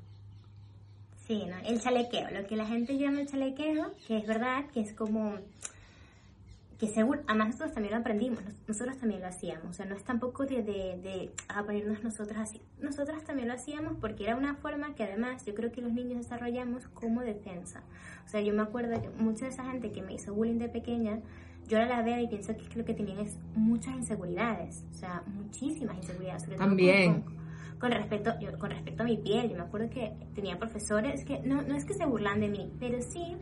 Sí, 1.29 1.45
¿no? 1.47 1.57
El 1.65 1.81
chalequeo, 1.81 2.31
lo 2.31 2.47
que 2.47 2.57
la 2.57 2.67
gente 2.67 2.97
llama 2.99 3.21
el 3.21 3.29
chalequeo, 3.29 3.93
que 4.07 4.17
es 4.17 4.27
verdad, 4.27 4.65
que 4.73 4.81
es 4.81 4.93
como 4.95 5.35
que 6.81 6.87
seguro, 6.87 7.21
además 7.27 7.49
nosotros 7.49 7.73
también 7.75 7.93
lo 7.95 8.01
aprendimos, 8.01 8.43
nos- 8.45 8.55
nosotros 8.69 8.97
también 8.99 9.21
lo 9.21 9.27
hacíamos, 9.27 9.67
o 9.67 9.73
sea, 9.73 9.85
no 9.85 9.97
es 9.97 10.05
tampoco 10.05 10.47
de, 10.47 10.63
de, 10.63 10.97
de 11.03 11.31
ah, 11.49 11.65
ponernos 11.65 12.03
nosotros 12.05 12.39
así, 12.39 12.63
nosotras 12.81 13.25
también 13.25 13.49
lo 13.49 13.55
hacíamos 13.55 13.95
porque 14.01 14.25
era 14.25 14.37
una 14.37 14.55
forma 14.55 14.95
que 14.95 15.03
además 15.03 15.45
yo 15.45 15.55
creo 15.55 15.71
que 15.73 15.81
los 15.83 15.93
niños 15.93 16.19
desarrollamos 16.19 16.87
como 16.95 17.21
defensa, 17.23 17.83
o 18.25 18.29
sea, 18.29 18.41
yo 18.41 18.55
me 18.55 18.63
acuerdo 18.63 18.99
que 19.03 19.09
mucha 19.23 19.47
de 19.47 19.51
esa 19.51 19.65
gente 19.65 19.91
que 19.91 20.03
me 20.03 20.15
hizo 20.15 20.33
bullying 20.33 20.59
de 20.59 20.69
pequeña, 20.69 21.19
yo 21.67 21.79
ahora 21.79 21.97
la 21.97 22.03
veo 22.03 22.21
y 22.21 22.29
pienso 22.29 22.57
que 22.57 22.63
lo 22.79 22.85
que 22.85 22.95
tenían 22.95 23.19
es 23.19 23.37
muchas 23.57 23.95
inseguridades, 23.97 24.85
o 24.93 24.95
sea, 24.95 25.23
muchísimas 25.27 25.97
inseguridades, 25.97 26.45
sobre 26.45 26.57
todo 26.57 26.69
con- 26.69 26.77
También. 26.79 27.25
Con, 27.79 27.93
respecto, 27.93 28.33
yo- 28.41 28.59
con 28.59 28.71
respecto 28.71 29.03
a 29.03 29.07
mi 29.07 29.17
piel, 29.17 29.51
yo 29.51 29.57
me 29.57 29.63
acuerdo 29.63 29.89
que 29.91 30.13
tenía 30.35 30.59
profesores 30.59 31.25
que 31.25 31.41
no, 31.41 31.63
no 31.63 31.75
es 31.77 31.85
que 31.85 31.95
se 31.95 32.05
burlan 32.07 32.41
de 32.41 32.49
mí, 32.49 32.73
pero 32.81 33.01
sí 33.03 33.37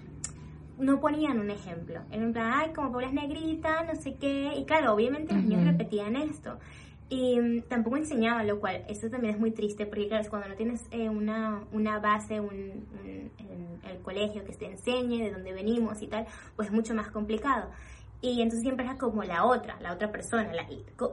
no 0.79 1.01
ponían 1.01 1.41
un 1.41 1.51
ejemplo. 1.51 2.01
Era 2.11 2.23
en 2.23 2.33
plan, 2.33 2.51
ay, 2.55 2.73
como 2.75 2.93
Paula 2.93 3.07
es 3.09 3.15
negrita, 3.15 3.85
no 3.85 3.95
sé 4.01 4.15
qué. 4.17 4.53
Y 4.59 4.65
claro, 4.67 4.93
obviamente 4.95 5.33
los 5.33 5.43
niños 5.43 5.65
repetían 5.65 6.17
esto. 6.17 6.59
Y 7.09 7.41
mm, 7.41 7.63
tampoco 7.69 7.97
enseñaban, 7.97 8.47
lo 8.47 8.61
cual, 8.61 8.85
eso 8.89 9.09
también 9.09 9.35
es 9.35 9.41
muy 9.41 9.53
triste, 9.53 9.87
porque 9.87 10.09
claro, 10.09 10.23
es 10.23 10.29
cuando 10.29 10.49
no 10.49 10.55
tienes 10.55 10.85
eh, 10.91 11.09
una, 11.09 11.63
una 11.73 11.99
base, 12.01 12.41
un, 12.41 12.49
un- 12.49 13.31
en 13.39 13.79
el 13.91 13.99
colegio 14.03 14.45
que 14.45 14.53
te 14.53 14.67
enseñe 14.67 15.23
de 15.23 15.31
dónde 15.31 15.53
venimos 15.53 16.03
y 16.03 16.09
tal, 16.09 16.27
pues 16.57 16.69
es 16.69 16.75
mucho 16.75 16.95
más 16.95 17.09
complicado. 17.11 17.71
Y 18.21 18.41
entonces 18.41 18.63
siempre 18.63 18.85
era 18.85 18.97
como 18.97 19.23
la 19.23 19.45
otra, 19.45 19.79
la 19.81 19.93
otra 19.93 20.11
persona. 20.11 20.51
La, 20.53 20.67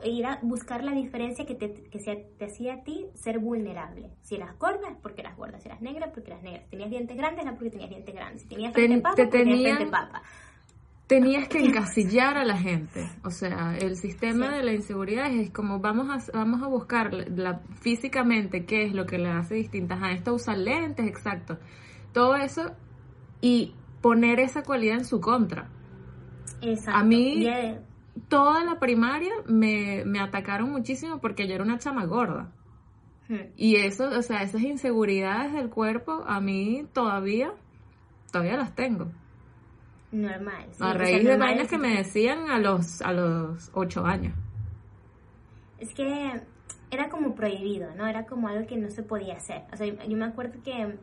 ir 0.06 0.26
a 0.26 0.40
buscar 0.42 0.84
la 0.84 0.94
diferencia 0.94 1.46
que, 1.46 1.56
te, 1.56 1.74
que 1.74 2.00
se, 2.00 2.16
te 2.38 2.46
hacía 2.46 2.76
a 2.76 2.84
ti 2.84 3.08
ser 3.14 3.40
vulnerable. 3.40 4.10
Si 4.22 4.36
eras 4.36 4.58
gorda, 4.58 4.90
es 4.90 4.98
porque 5.02 5.22
eras 5.22 5.36
gorda. 5.36 5.60
Si 5.60 5.68
eras 5.68 5.82
negra, 5.82 6.12
porque 6.14 6.32
eras 6.32 6.44
negra. 6.44 6.62
Si 6.64 6.70
tenías 6.70 6.90
dientes 6.90 7.18
grandes, 7.18 7.46
era 7.46 7.56
porque 7.56 7.72
tenías 7.72 7.90
dientes 7.90 8.16
grandes. 8.16 8.42
Si 8.44 8.48
tenías 8.48 8.74
frente 8.74 9.02
papa, 9.02 9.16
porque 9.16 9.32
tenías 9.32 9.76
frente 9.76 9.92
papa. 9.92 10.22
Tenías 11.06 11.48
que 11.50 11.60
encasillar 11.66 12.38
a 12.38 12.46
la 12.46 12.58
gente. 12.58 13.10
O 13.26 13.32
sea, 13.32 13.78
el 13.78 13.98
sistema 13.98 14.56
de 14.56 14.64
la 14.64 14.74
inseguridad 14.74 15.30
es 15.30 15.52
como 15.52 15.80
vamos 15.80 16.10
a, 16.10 16.38
vamos 16.38 16.64
a 16.64 16.68
buscar 16.68 17.14
la, 17.14 17.60
físicamente 17.82 18.66
qué 18.66 18.86
es 18.86 18.94
lo 18.94 19.06
que 19.06 19.18
le 19.18 19.30
hace 19.30 19.56
distintas 19.56 20.02
a 20.02 20.12
esta 20.14 20.32
usa 20.32 20.56
lentes, 20.56 21.06
exacto. 21.06 21.58
Todo 22.14 22.36
eso 22.36 22.72
y 23.42 23.76
poner 24.02 24.40
esa 24.40 24.64
cualidad 24.64 25.00
en 25.00 25.06
su 25.06 25.20
contra. 25.20 25.70
A 26.88 27.04
mí, 27.04 27.46
toda 28.28 28.64
la 28.64 28.80
primaria 28.80 29.34
me, 29.46 30.04
atacaron 30.20 30.72
muchísimo 30.72 31.20
porque 31.20 31.48
yo 31.48 31.56
era 31.56 31.64
una 31.64 31.80
chama 31.80 32.06
gorda. 32.06 32.52
Hmm. 33.28 33.52
Y 33.56 33.78
eso, 33.78 34.10
o 34.10 34.22
sea, 34.22 34.44
esas 34.44 34.62
inseguridades 34.62 35.54
del 35.54 35.70
cuerpo, 35.70 36.24
a 36.26 36.40
mí 36.40 36.86
todavía, 36.94 37.54
todavía 38.32 38.58
las 38.58 38.76
tengo. 38.76 39.12
Normal. 40.12 40.70
a 40.80 40.94
raíz 40.94 41.24
de 41.24 41.38
vainas 41.38 41.68
que 41.68 41.78
me 41.80 41.98
decían 41.98 42.52
a 42.52 42.60
los, 42.60 43.02
a 43.02 43.12
los 43.12 43.72
ocho 43.74 44.06
años. 44.06 44.36
Es 45.80 45.92
que 45.96 46.40
era 46.92 47.10
como 47.10 47.34
prohibido, 47.34 47.94
¿no? 47.96 48.06
Era 48.06 48.26
como 48.26 48.48
algo 48.48 48.68
que 48.68 48.78
no 48.78 48.90
se 48.92 49.02
podía 49.02 49.36
hacer. 49.36 49.64
O 49.74 49.78
sea, 49.78 49.88
yo 49.88 50.18
me 50.18 50.26
acuerdo 50.26 50.62
que 50.64 50.98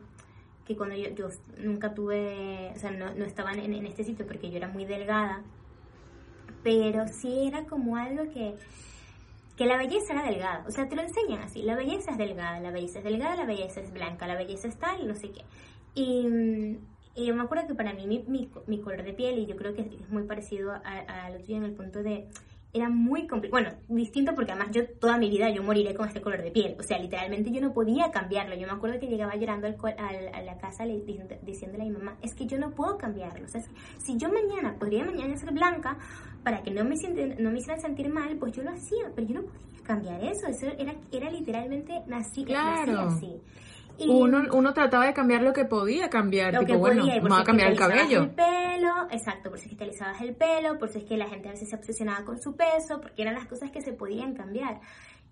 que 0.65 0.75
cuando 0.75 0.95
yo, 0.95 1.09
yo 1.15 1.29
nunca 1.57 1.93
tuve, 1.93 2.71
o 2.75 2.79
sea, 2.79 2.91
no, 2.91 3.13
no 3.13 3.25
estaba 3.25 3.53
en, 3.53 3.73
en, 3.73 3.85
este 3.85 4.03
sitio 4.03 4.25
porque 4.25 4.49
yo 4.49 4.57
era 4.57 4.67
muy 4.67 4.85
delgada, 4.85 5.43
pero 6.63 7.07
sí 7.07 7.47
era 7.47 7.65
como 7.65 7.95
algo 7.95 8.31
que, 8.31 8.55
que 9.57 9.65
la 9.65 9.77
belleza 9.77 10.13
era 10.13 10.23
delgada, 10.23 10.63
o 10.67 10.71
sea, 10.71 10.87
te 10.87 10.95
lo 10.95 11.01
enseñan 11.01 11.41
así, 11.41 11.61
la 11.63 11.75
belleza 11.75 12.11
es 12.11 12.17
delgada, 12.17 12.59
la 12.59 12.71
belleza 12.71 12.99
es 12.99 13.05
delgada, 13.05 13.35
la 13.35 13.45
belleza 13.45 13.81
es 13.81 13.91
blanca, 13.91 14.27
la 14.27 14.35
belleza 14.35 14.67
es 14.67 14.77
tal, 14.77 15.07
no 15.07 15.15
sé 15.15 15.31
qué. 15.31 15.41
Y, 15.93 16.77
y 17.15 17.25
yo 17.25 17.35
me 17.35 17.43
acuerdo 17.43 17.67
que 17.67 17.75
para 17.75 17.93
mí 17.93 18.07
mi, 18.07 18.19
mi, 18.27 18.49
mi, 18.67 18.79
color 18.79 19.03
de 19.03 19.13
piel, 19.13 19.39
y 19.39 19.45
yo 19.45 19.55
creo 19.57 19.73
que 19.73 19.81
es 19.81 20.09
muy 20.09 20.23
parecido 20.23 20.71
a, 20.71 21.25
a 21.25 21.29
lo 21.31 21.39
tuyo 21.39 21.57
en 21.57 21.63
el 21.63 21.73
punto 21.73 22.01
de 22.03 22.29
era 22.73 22.89
muy 22.89 23.27
complicado. 23.27 23.63
Bueno, 23.63 23.77
distinto 23.89 24.33
porque 24.33 24.51
además 24.51 24.69
yo 24.73 24.87
toda 24.99 25.17
mi 25.17 25.29
vida 25.29 25.49
yo 25.49 25.61
moriré 25.61 25.93
con 25.93 26.07
este 26.07 26.21
color 26.21 26.41
de 26.41 26.51
piel. 26.51 26.75
O 26.79 26.83
sea, 26.83 26.97
literalmente 26.97 27.51
yo 27.51 27.61
no 27.61 27.73
podía 27.73 28.11
cambiarlo. 28.11 28.55
Yo 28.55 28.67
me 28.67 28.73
acuerdo 28.73 28.99
que 28.99 29.07
llegaba 29.07 29.35
llorando 29.35 29.67
al, 29.67 29.75
a 30.33 30.41
la 30.41 30.57
casa 30.57 30.85
diciéndole 30.85 31.83
a 31.83 31.85
mi 31.85 31.91
mamá, 31.91 32.17
es 32.21 32.33
que 32.33 32.45
yo 32.45 32.57
no 32.57 32.71
puedo 32.71 32.97
cambiarlo. 32.97 33.45
O 33.45 33.49
sea, 33.49 33.61
si 33.97 34.17
yo 34.17 34.29
mañana, 34.29 34.75
podría 34.79 35.03
mañana 35.03 35.35
ser 35.37 35.51
blanca 35.51 35.97
para 36.43 36.63
que 36.63 36.71
no 36.71 36.83
me, 36.83 36.95
no 37.39 37.51
me 37.51 37.59
hicieran 37.59 37.81
sentir 37.81 38.09
mal, 38.09 38.37
pues 38.37 38.53
yo 38.53 38.63
lo 38.63 38.71
hacía, 38.71 39.11
pero 39.15 39.27
yo 39.27 39.35
no 39.35 39.41
podía 39.43 39.83
cambiar 39.83 40.23
eso. 40.23 40.47
Eso 40.47 40.67
era, 40.77 40.95
era 41.11 41.29
literalmente 41.29 42.01
nací, 42.07 42.45
nací 42.45 42.91
así 42.91 43.41
uno, 44.07 44.43
uno 44.53 44.73
trataba 44.73 45.05
de 45.05 45.13
cambiar 45.13 45.41
lo 45.41 45.53
que 45.53 45.65
podía 45.65 46.09
cambiar, 46.09 46.57
tipo, 46.59 46.77
bueno, 46.77 47.05
vamos 47.21 47.39
a 47.39 47.43
cambiar 47.43 47.71
el 47.71 47.77
cabello. 47.77 48.23
El 48.23 48.29
pelo, 48.31 49.07
exacto, 49.11 49.49
por 49.49 49.59
si 49.59 49.65
es 49.65 49.71
que 49.71 49.77
te 49.77 49.83
alisabas 49.83 50.21
el 50.21 50.35
pelo, 50.35 50.77
por 50.77 50.89
si 50.89 50.99
es 50.99 51.03
que 51.05 51.17
la 51.17 51.27
gente 51.27 51.49
a 51.49 51.51
veces 51.51 51.69
se 51.69 51.75
obsesionaba 51.75 52.25
con 52.25 52.39
su 52.41 52.55
peso, 52.55 53.01
porque 53.01 53.21
eran 53.21 53.35
las 53.35 53.45
cosas 53.45 53.71
que 53.71 53.81
se 53.81 53.93
podían 53.93 54.33
cambiar. 54.33 54.79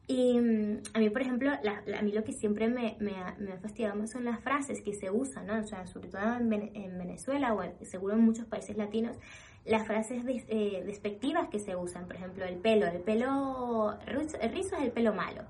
Y 0.10 0.40
mm, 0.40 0.82
a 0.96 1.00
mí, 1.00 1.10
por 1.12 1.22
ejemplo, 1.22 1.52
a 1.52 2.02
mí 2.02 2.12
lo 2.12 2.24
que 2.24 2.34
siempre 2.34 2.68
me, 2.68 2.98
me, 3.00 3.14
me, 3.38 3.54
ha 3.54 3.58
fastidiado 3.58 4.08
son 4.08 4.26
las 4.26 4.40
frases 4.40 4.82
que 4.82 4.94
se 4.96 5.12
usan, 5.12 5.46
¿no? 5.46 5.60
O 5.60 5.64
sea, 5.64 5.86
sobre 5.86 6.10
todo 6.10 6.22
en, 6.36 6.50
Venezuela 6.50 7.54
o 7.54 7.86
seguro 7.86 8.16
en 8.16 8.22
muchos 8.22 8.46
países 8.46 8.76
latinos, 8.76 9.18
las 9.66 9.86
frases 9.86 10.24
eh, 10.26 10.82
despectivas 10.84 11.50
que 11.50 11.60
se 11.60 11.76
usan, 11.76 12.08
por 12.08 12.16
ejemplo, 12.16 12.44
el 12.46 12.56
pelo, 12.56 12.88
el 12.88 13.02
pelo 13.02 14.00
el 14.08 14.52
rizo 14.52 14.76
es 14.78 14.82
el 14.82 14.92
pelo 14.92 15.14
malo. 15.14 15.44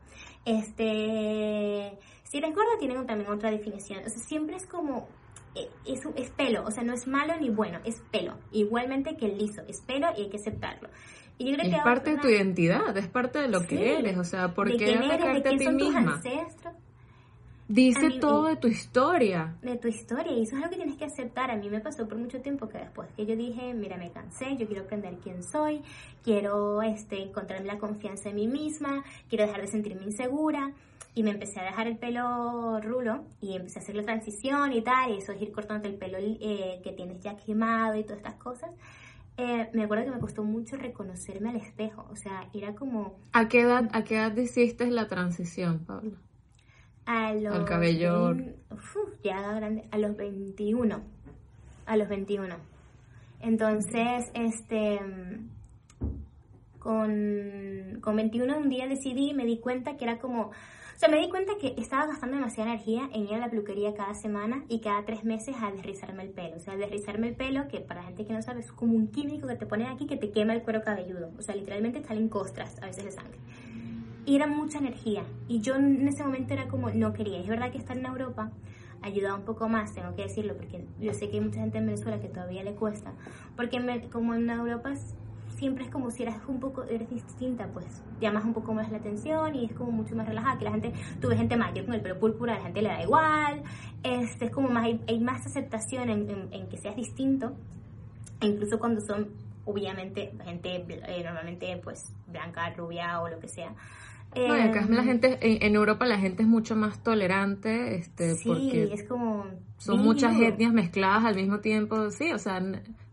Este, 0.44 1.98
si 2.30 2.38
eres 2.38 2.54
gorda 2.54 2.78
tienen 2.80 3.06
también 3.06 3.30
otra 3.30 3.52
definición. 3.52 4.00
O 4.06 4.10
sea, 4.10 4.20
siempre 4.20 4.56
es 4.56 4.66
como 4.68 5.08
eh, 5.56 5.68
es, 5.86 6.02
es 6.16 6.30
pelo, 6.30 6.64
o 6.64 6.72
sea, 6.72 6.84
no 6.84 6.94
es 6.94 7.08
malo 7.08 7.34
ni 7.40 7.50
bueno, 7.50 7.80
es 7.84 8.02
pelo. 8.12 8.36
Igualmente 8.52 9.18
que 9.18 9.26
el 9.26 9.38
liso, 9.38 9.64
es 9.68 9.82
pelo 9.82 10.08
y 10.16 10.22
hay 10.22 10.30
que 10.30 10.38
aceptarlo. 10.38 10.90
Y 11.40 11.54
es 11.54 11.84
parte 11.84 12.12
de 12.12 12.18
tu 12.18 12.28
identidad, 12.28 12.96
es 12.98 13.08
parte 13.08 13.40
de 13.40 13.48
lo 13.48 13.66
que 13.66 13.98
eres, 13.98 14.18
o 14.18 14.26
sea, 14.26 14.54
¿por 14.54 14.76
qué 14.76 14.96
atacarte 14.96 15.50
a 15.50 15.58
ti 15.58 15.70
misma? 15.70 16.22
Dice 17.70 18.20
todo 18.20 18.48
de 18.48 18.58
tu 18.58 18.68
historia. 18.68 19.56
De 19.62 19.78
tu 19.78 19.88
historia, 19.88 20.34
y 20.34 20.42
eso 20.42 20.58
es 20.58 20.64
algo 20.64 20.72
que 20.72 20.78
tienes 20.78 20.98
que 20.98 21.06
aceptar. 21.06 21.52
A 21.52 21.56
mí 21.56 21.70
me 21.70 21.80
pasó 21.80 22.08
por 22.08 22.18
mucho 22.18 22.42
tiempo 22.42 22.68
que 22.68 22.80
después 22.80 23.10
que 23.16 23.26
yo 23.26 23.36
dije, 23.36 23.74
mira, 23.74 23.96
me 23.96 24.12
cansé, 24.12 24.58
yo 24.58 24.66
quiero 24.68 24.84
aprender 24.84 25.18
quién 25.24 25.44
soy, 25.44 25.82
quiero 26.24 26.82
este, 26.82 27.22
encontrarme 27.22 27.68
la 27.68 27.78
confianza 27.78 28.30
en 28.30 28.36
mí 28.36 28.48
misma, 28.48 29.04
quiero 29.30 29.46
dejar 29.46 29.62
de 29.62 29.68
sentirme 29.68 30.04
insegura. 30.04 30.74
Y 31.16 31.24
me 31.24 31.32
empecé 31.32 31.60
a 31.60 31.64
dejar 31.64 31.88
el 31.88 31.98
pelo 31.98 32.80
rulo 32.82 33.26
y 33.42 33.56
empecé 33.56 33.80
a 33.80 33.82
hacer 33.82 33.96
la 33.96 34.04
transición 34.04 34.72
y 34.74 34.82
tal, 34.82 35.12
y 35.12 35.18
eso 35.18 35.32
es 35.32 35.42
ir 35.42 35.52
cortando 35.52 35.88
el 35.88 35.96
pelo 35.96 36.18
eh, 36.20 36.80
que 36.84 36.92
tienes 36.92 37.22
ya 37.22 37.36
quemado 37.36 37.96
y 37.96 38.04
todas 38.04 38.18
estas 38.18 38.36
cosas. 38.36 38.72
Eh, 39.42 39.70
me 39.72 39.84
acuerdo 39.84 40.04
que 40.04 40.12
me 40.12 40.20
costó 40.20 40.44
mucho 40.44 40.76
reconocerme 40.76 41.52
al 41.52 41.56
espejo, 41.56 42.06
o 42.12 42.16
sea, 42.18 42.50
era 42.54 42.76
como... 42.76 43.18
¿A 43.32 43.48
qué 43.48 43.62
edad, 43.62 43.90
a 43.94 44.04
qué 44.04 44.16
edad 44.16 44.36
hiciste 44.36 44.92
la 44.92 45.08
transición, 45.08 45.86
Pablo? 45.86 46.18
A 47.06 47.34
los... 47.34 47.56
Al 47.56 47.64
cabello... 47.64 48.36
ya 49.24 49.54
grande, 49.54 49.88
a 49.92 49.98
los 49.98 50.18
21, 50.18 51.02
a 51.86 51.96
los 51.96 52.10
21. 52.10 52.54
Entonces, 53.40 54.30
este... 54.34 55.00
Con, 56.80 58.00
con 58.02 58.16
21 58.18 58.58
un 58.58 58.70
día 58.70 58.88
decidí, 58.88 59.34
me 59.34 59.46
di 59.46 59.60
cuenta 59.60 59.96
que 59.96 60.04
era 60.04 60.20
como 60.20 60.52
o 61.00 61.02
sea, 61.02 61.08
me 61.08 61.22
di 61.22 61.30
cuenta 61.30 61.54
que 61.58 61.76
estaba 61.78 62.08
gastando 62.08 62.36
demasiada 62.36 62.72
energía 62.72 63.10
en 63.14 63.24
ir 63.24 63.36
a 63.36 63.38
la 63.38 63.50
peluquería 63.50 63.94
cada 63.94 64.14
semana 64.16 64.66
y 64.68 64.82
cada 64.82 65.06
tres 65.06 65.24
meses 65.24 65.56
a 65.62 65.72
desrizarme 65.72 66.24
el 66.24 66.30
pelo. 66.30 66.58
O 66.58 66.60
sea, 66.60 66.76
desrizarme 66.76 67.30
el 67.30 67.36
pelo, 67.36 67.70
que 67.70 67.80
para 67.80 68.04
gente 68.04 68.26
que 68.26 68.34
no 68.34 68.42
sabe, 68.42 68.60
es 68.60 68.74
como 68.74 68.98
un 68.98 69.08
químico 69.08 69.48
que 69.48 69.56
te 69.56 69.66
ponen 69.66 69.88
aquí 69.88 70.08
que 70.08 70.18
te 70.18 70.30
quema 70.32 70.54
el 70.54 70.62
cuero 70.62 70.84
cabelludo. 70.84 71.32
O 71.40 71.42
sea, 71.42 71.56
literalmente 71.56 72.04
salen 72.04 72.28
costras 72.28 72.78
a 72.84 72.88
veces 72.88 73.06
de 73.06 73.12
sangre. 73.12 73.40
Y 74.26 74.36
era 74.36 74.46
mucha 74.46 74.80
energía. 74.80 75.24
Y 75.48 75.62
yo 75.62 75.76
en 75.76 76.06
ese 76.06 76.22
momento 76.22 76.52
era 76.52 76.68
como, 76.68 76.90
no 76.90 77.14
quería. 77.14 77.40
Es 77.40 77.48
verdad 77.48 77.72
que 77.72 77.78
estar 77.78 77.98
en 77.98 78.06
Europa 78.06 78.52
ayudaba 79.02 79.36
un 79.36 79.46
poco 79.46 79.70
más, 79.70 79.94
tengo 79.94 80.14
que 80.18 80.24
decirlo, 80.24 80.58
porque 80.58 80.84
yo 81.00 81.14
sé 81.14 81.30
que 81.30 81.38
hay 81.38 81.46
mucha 81.46 81.62
gente 81.62 81.78
en 81.78 81.86
Venezuela 81.86 82.20
que 82.20 82.28
todavía 82.28 82.62
le 82.62 82.74
cuesta. 82.74 83.14
Porque 83.56 83.80
como 84.12 84.36
en 84.36 84.50
Europa 84.50 84.92
siempre 85.60 85.84
es 85.84 85.92
como 85.92 86.10
si 86.10 86.24
eras 86.24 86.38
un 86.48 86.60
poco, 86.60 86.84
eres 86.84 87.10
distinta, 87.10 87.68
pues 87.68 87.86
llamas 88.22 88.46
un 88.46 88.54
poco 88.54 88.74
más 88.74 88.90
la 88.90 88.98
atención 88.98 89.54
y 89.54 89.66
es 89.66 89.74
como 89.74 89.92
mucho 89.92 90.16
más 90.16 90.26
relajada, 90.26 90.58
que 90.58 90.64
la 90.64 90.72
gente, 90.72 90.94
tuve 91.20 91.36
gente 91.36 91.58
mayor 91.58 91.86
con 91.86 91.94
el 91.96 92.02
pelo 92.02 92.18
púrpura, 92.18 92.56
la 92.56 92.62
gente 92.62 92.82
le 92.82 92.88
da 92.88 93.04
igual, 93.04 93.64
este, 94.02 94.46
es 94.46 94.52
como 94.52 94.70
más, 94.70 94.86
hay, 94.86 95.20
más 95.20 95.46
aceptación 95.46 96.10
en, 96.10 96.70
que 96.70 96.78
seas 96.78 96.96
distinto, 96.96 97.52
e 98.40 98.48
incluso 98.48 98.80
cuando 98.80 99.02
son, 99.02 99.28
obviamente, 99.66 100.32
gente 100.46 100.86
eh, 100.88 101.24
normalmente, 101.24 101.78
pues, 101.84 102.14
blanca, 102.28 102.70
rubia 102.70 103.22
o 103.22 103.28
lo 103.28 103.40
que 103.40 103.50
sea, 103.50 103.76
acá 104.32 104.86
la 104.90 105.02
em, 105.02 105.06
gente, 105.06 105.38
en, 105.42 105.76
Europa 105.76 106.06
la 106.06 106.20
gente 106.20 106.44
es 106.44 106.50
mucho 106.50 106.76
más 106.76 107.02
tolerante, 107.04 107.96
este, 107.96 108.36
sí, 108.36 108.48
porque 108.48 108.90
es 108.94 109.08
como 109.08 109.46
son 109.78 110.02
muchas 110.02 110.40
etnias 110.40 110.74
mezcladas 110.74 111.26
al 111.26 111.36
mismo 111.36 111.60
tiempo, 111.60 112.12
sí, 112.12 112.32
o 112.32 112.38
sea, 112.38 112.60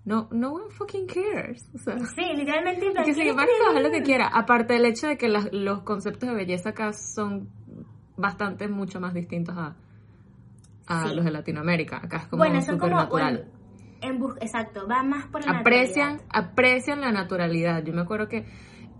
no, 0.07 0.29
no 0.31 0.52
one 0.52 0.70
fucking 0.70 1.07
cares. 1.07 1.68
O 1.74 1.79
sea, 1.79 1.98
sí, 1.98 2.22
literalmente. 2.37 2.87
Que 3.05 3.12
si 3.12 3.31
va 3.33 3.44
a 3.74 3.81
lo 3.81 3.90
que 3.90 4.02
quiera. 4.02 4.29
Aparte 4.29 4.74
del 4.74 4.85
hecho 4.85 5.09
de 5.09 5.18
que 5.18 5.29
los 5.29 5.83
conceptos 5.83 6.29
de 6.29 6.35
belleza 6.35 6.70
acá 6.70 6.92
son 6.92 7.48
bastante, 8.16 8.68
mucho 8.68 9.00
más 9.00 9.14
distintos 9.14 9.57
a, 9.59 9.74
a 10.87 11.12
los 11.12 11.24
de 11.24 11.33
Latinoamérica. 11.33 11.98
Acá 11.98 12.18
es 12.18 12.26
como 12.29 12.38
bueno, 12.44 12.62
súper 12.62 12.90
natural. 12.90 13.50
en 14.00 14.22
exacto, 14.40 14.87
va 14.88 15.02
más 15.02 15.26
por 15.26 15.44
la 15.44 15.59
aprecian, 15.59 16.20
Aprecian 16.29 17.00
la 17.00 17.11
naturalidad. 17.11 17.85
Yo 17.85 17.92
me 17.92 18.02
acuerdo 18.02 18.29
que 18.29 18.44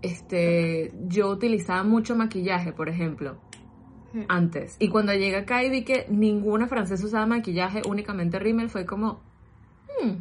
este, 0.01 0.93
yo 1.07 1.29
utilizaba 1.29 1.83
mucho 1.83 2.15
maquillaje, 2.15 2.73
por 2.73 2.89
ejemplo 2.89 3.37
antes. 4.29 4.77
Y 4.79 4.89
cuando 4.89 5.13
llegué 5.13 5.35
acá 5.35 5.63
y 5.63 5.69
vi 5.69 5.83
que 5.83 6.07
ninguna 6.09 6.67
francesa 6.67 7.05
usaba 7.05 7.27
maquillaje, 7.27 7.81
únicamente 7.87 8.39
rímel, 8.39 8.69
fue 8.69 8.83
como, 8.85 9.21
hmm, 10.01 10.13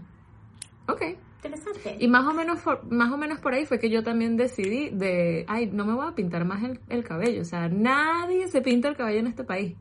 Ok. 0.88 1.02
Interesante. 1.36 1.96
Y 2.00 2.08
más 2.08 2.26
o, 2.26 2.32
menos 2.32 2.60
por, 2.60 2.90
más 2.90 3.12
o 3.12 3.16
menos 3.16 3.38
por 3.40 3.54
ahí 3.54 3.66
fue 3.66 3.78
que 3.78 3.90
yo 3.90 4.02
también 4.02 4.36
decidí 4.36 4.90
de, 4.90 5.44
ay, 5.48 5.66
no 5.66 5.84
me 5.84 5.94
voy 5.94 6.06
a 6.08 6.14
pintar 6.14 6.44
más 6.44 6.62
el, 6.88 7.04
cabello. 7.04 7.42
O 7.42 7.44
sea, 7.44 7.68
nadie 7.68 8.48
se 8.48 8.62
pinta 8.62 8.88
el 8.88 8.96
cabello 8.96 9.20
en 9.20 9.26
este 9.28 9.44
país. 9.44 9.76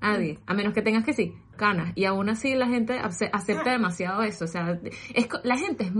Nadie. 0.00 0.38
A 0.46 0.54
menos 0.54 0.74
que 0.74 0.82
tengas 0.82 1.04
que 1.04 1.12
sí, 1.12 1.34
canas. 1.56 1.92
Y 1.96 2.04
aún 2.04 2.28
así 2.28 2.54
la 2.54 2.68
gente 2.68 2.98
acepta 2.98 3.70
ah. 3.70 3.72
demasiado 3.72 4.22
eso. 4.22 4.44
O 4.44 4.48
sea, 4.48 4.78
es, 5.14 5.28
la 5.42 5.56
gente 5.56 5.84
es 5.84 5.92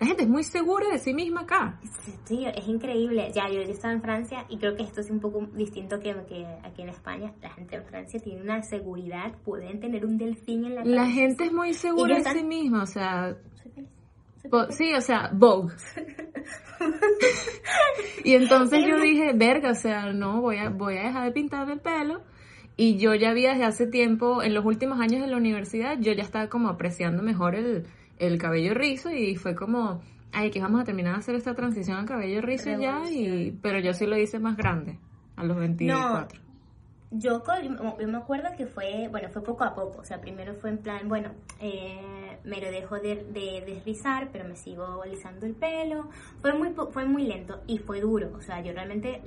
la 0.00 0.06
gente 0.06 0.22
es 0.22 0.28
muy 0.28 0.44
segura 0.44 0.88
de 0.92 0.98
sí 0.98 1.12
misma 1.12 1.40
acá. 1.40 1.80
Sí, 2.24 2.44
es 2.46 2.68
increíble. 2.68 3.32
Ya, 3.34 3.48
yo, 3.48 3.60
estaba 3.60 3.92
en 3.92 4.00
Francia 4.00 4.44
y 4.48 4.58
creo 4.58 4.76
que 4.76 4.84
esto 4.84 5.00
es 5.00 5.10
un 5.10 5.18
poco 5.18 5.44
distinto 5.54 5.98
que, 5.98 6.14
que, 6.28 6.46
aquí 6.62 6.82
en 6.82 6.90
España. 6.90 7.32
La 7.42 7.50
gente 7.50 7.76
en 7.76 7.84
Francia 7.84 8.20
tiene 8.20 8.42
una 8.42 8.62
seguridad, 8.62 9.32
pueden 9.44 9.80
tener 9.80 10.06
un 10.06 10.16
delfín 10.16 10.66
en 10.66 10.76
la 10.76 10.84
La 10.84 11.06
gente 11.06 11.46
es 11.46 11.52
muy 11.52 11.74
segura 11.74 12.16
de 12.16 12.24
sí 12.24 12.44
misma, 12.44 12.84
o 12.84 12.86
sea... 12.86 13.36
sí, 14.70 14.94
o 14.94 15.00
sea, 15.00 15.30
Vogue. 15.32 15.74
y 18.24 18.34
entonces 18.34 18.84
yo 18.88 19.00
dije, 19.00 19.32
verga, 19.34 19.72
o 19.72 19.74
sea, 19.74 20.12
no, 20.12 20.40
voy 20.40 20.58
a, 20.58 20.68
voy 20.68 20.96
a 20.96 21.08
dejar 21.08 21.24
de 21.24 21.32
pintarme 21.32 21.72
el 21.72 21.80
pelo. 21.80 22.22
Y 22.76 22.98
yo 22.98 23.12
ya 23.16 23.30
había 23.30 23.50
desde 23.50 23.64
hace 23.64 23.86
tiempo, 23.88 24.44
en 24.44 24.54
los 24.54 24.64
últimos 24.64 25.00
años 25.00 25.20
de 25.20 25.26
la 25.26 25.36
universidad, 25.36 25.98
yo 25.98 26.12
ya 26.12 26.22
estaba 26.22 26.48
como 26.48 26.68
apreciando 26.68 27.24
mejor 27.24 27.56
el, 27.56 27.88
el 28.18 28.38
cabello 28.38 28.74
rizo 28.74 29.10
y 29.10 29.36
fue 29.36 29.54
como, 29.54 30.00
ay, 30.32 30.50
que 30.50 30.60
vamos 30.60 30.80
a 30.80 30.84
terminar 30.84 31.14
de 31.14 31.20
hacer 31.20 31.34
esta 31.34 31.54
transición 31.54 31.98
al 31.98 32.06
cabello 32.06 32.40
rizo 32.40 32.70
ya, 32.78 33.08
y, 33.10 33.58
pero 33.62 33.78
yo 33.80 33.92
sí 33.92 34.06
lo 34.06 34.16
hice 34.16 34.38
más 34.38 34.56
grande, 34.56 34.98
a 35.36 35.44
los 35.44 35.56
24. 35.56 36.40
yo, 37.10 37.42
yo 37.98 38.08
me 38.08 38.18
acuerdo 38.18 38.48
que 38.56 38.66
fue, 38.66 39.08
bueno, 39.10 39.28
fue 39.30 39.42
poco 39.42 39.64
a 39.64 39.74
poco, 39.74 40.00
o 40.00 40.04
sea, 40.04 40.20
primero 40.20 40.54
fue 40.54 40.70
en 40.70 40.78
plan, 40.78 41.08
bueno, 41.08 41.30
eh, 41.60 42.27
me 42.48 42.60
lo 42.60 42.70
dejo 42.70 42.96
de, 42.96 43.26
deslizar, 43.66 44.30
pero 44.32 44.48
me 44.48 44.56
sigo 44.56 45.02
alisando 45.02 45.46
el 45.46 45.54
pelo. 45.54 46.08
Fue 46.40 46.54
muy, 46.54 46.74
fue 46.90 47.04
muy 47.04 47.26
lento 47.26 47.60
y 47.66 47.78
fue 47.78 48.00
duro. 48.00 48.30
O 48.36 48.40
sea, 48.40 48.62
yo 48.62 48.72
realmente 48.72 49.22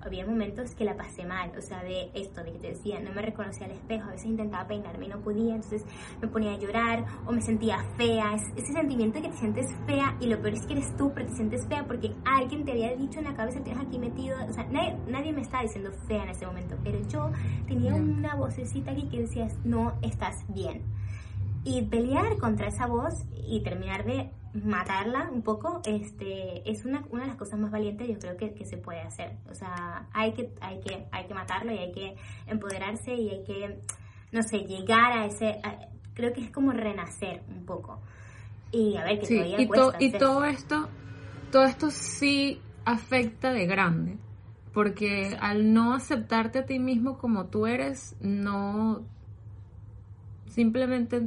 había 0.00 0.26
momentos 0.26 0.74
que 0.74 0.84
la 0.84 0.96
pasé 0.96 1.24
mal. 1.24 1.52
O 1.56 1.62
sea, 1.62 1.82
de 1.82 2.10
esto, 2.14 2.42
de 2.42 2.52
que 2.52 2.58
te 2.58 2.68
decía, 2.68 3.00
no 3.00 3.12
me 3.12 3.22
reconocía 3.22 3.66
al 3.66 3.72
espejo. 3.72 4.08
A 4.08 4.12
veces 4.12 4.26
intentaba 4.26 4.66
peinarme 4.66 5.06
y 5.06 5.08
no 5.08 5.20
podía. 5.20 5.54
Entonces 5.54 5.84
me 6.20 6.28
ponía 6.28 6.52
a 6.52 6.58
llorar 6.58 7.04
o 7.26 7.32
me 7.32 7.40
sentía 7.40 7.78
fea. 7.96 8.34
ese 8.34 8.72
sentimiento 8.72 9.20
de 9.20 9.26
que 9.26 9.32
te 9.32 9.38
sientes 9.38 9.66
fea 9.86 10.16
y 10.20 10.26
lo 10.26 10.40
peor 10.42 10.54
es 10.54 10.66
que 10.66 10.72
eres 10.72 10.96
tú, 10.96 11.12
pero 11.14 11.28
te 11.28 11.36
sientes 11.36 11.66
fea 11.68 11.84
porque 11.86 12.12
alguien 12.24 12.64
te 12.64 12.72
había 12.72 12.94
dicho 12.96 13.20
en 13.20 13.26
la 13.26 13.34
cabeza, 13.34 13.62
tienes 13.62 13.82
aquí 13.86 13.98
metido. 13.98 14.36
O 14.48 14.52
sea, 14.52 14.64
nadie, 14.64 14.96
nadie 15.06 15.32
me 15.32 15.42
estaba 15.42 15.62
diciendo 15.62 15.92
fea 16.08 16.24
en 16.24 16.30
ese 16.30 16.46
momento. 16.46 16.76
Pero 16.82 16.98
yo 17.08 17.30
tenía 17.66 17.94
una 17.94 18.34
vocecita 18.34 18.90
aquí 18.90 19.08
que 19.08 19.20
decía, 19.20 19.46
no 19.64 19.94
estás 20.02 20.34
bien 20.48 20.82
y 21.64 21.82
pelear 21.82 22.36
contra 22.38 22.68
esa 22.68 22.86
voz 22.86 23.24
y 23.46 23.62
terminar 23.62 24.04
de 24.04 24.30
matarla 24.52 25.30
un 25.32 25.42
poco 25.42 25.80
este 25.84 26.70
es 26.70 26.84
una, 26.84 27.04
una 27.10 27.22
de 27.22 27.28
las 27.28 27.36
cosas 27.36 27.58
más 27.58 27.72
valientes 27.72 28.06
yo 28.06 28.18
creo 28.18 28.36
que, 28.36 28.54
que, 28.54 28.64
se 28.64 28.76
puede 28.76 29.00
hacer. 29.00 29.32
O 29.50 29.54
sea 29.54 30.06
hay 30.12 30.32
que 30.32 30.50
hay 30.60 30.80
que 30.80 31.06
hay 31.10 31.26
que 31.26 31.34
matarlo 31.34 31.72
y 31.72 31.78
hay 31.78 31.92
que 31.92 32.16
empoderarse 32.46 33.14
y 33.14 33.30
hay 33.30 33.44
que 33.44 33.80
no 34.30 34.42
sé 34.42 34.58
llegar 34.58 35.12
a 35.12 35.26
ese 35.26 35.60
creo 36.14 36.32
que 36.32 36.42
es 36.42 36.50
como 36.50 36.72
renacer 36.72 37.42
un 37.48 37.64
poco. 37.64 38.00
Y 38.70 38.96
a 38.96 39.04
ver 39.04 39.20
que 39.20 39.26
todavía 39.26 39.60
y, 39.60 39.66
cuesta 39.66 39.96
y 40.00 40.12
todo 40.12 40.44
esto 40.44 40.88
todo 41.50 41.64
esto 41.64 41.90
sí 41.90 42.60
afecta 42.84 43.52
de 43.52 43.66
grande 43.66 44.18
porque 44.72 45.36
al 45.40 45.72
no 45.72 45.94
aceptarte 45.94 46.60
a 46.60 46.66
ti 46.66 46.78
mismo 46.78 47.18
como 47.18 47.46
tú 47.46 47.66
eres 47.66 48.16
no 48.20 49.02
simplemente 50.48 51.22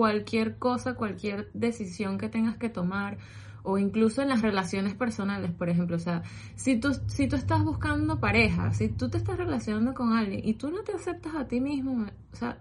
cualquier 0.00 0.56
cosa, 0.56 0.94
cualquier 0.94 1.50
decisión 1.52 2.16
que 2.16 2.30
tengas 2.30 2.56
que 2.56 2.70
tomar 2.70 3.18
o 3.62 3.76
incluso 3.76 4.22
en 4.22 4.30
las 4.30 4.40
relaciones 4.40 4.94
personales, 4.94 5.52
por 5.52 5.68
ejemplo, 5.68 5.96
o 5.96 5.98
sea, 5.98 6.22
si 6.54 6.80
tú, 6.80 6.94
si 7.06 7.28
tú 7.28 7.36
estás 7.36 7.62
buscando 7.62 8.18
pareja, 8.18 8.72
si 8.72 8.88
tú 8.88 9.10
te 9.10 9.18
estás 9.18 9.36
relacionando 9.36 9.92
con 9.92 10.14
alguien 10.14 10.40
y 10.42 10.54
tú 10.54 10.70
no 10.70 10.82
te 10.84 10.92
aceptas 10.94 11.34
a 11.34 11.46
ti 11.46 11.60
mismo, 11.60 12.06
o 12.32 12.34
sea, 12.34 12.56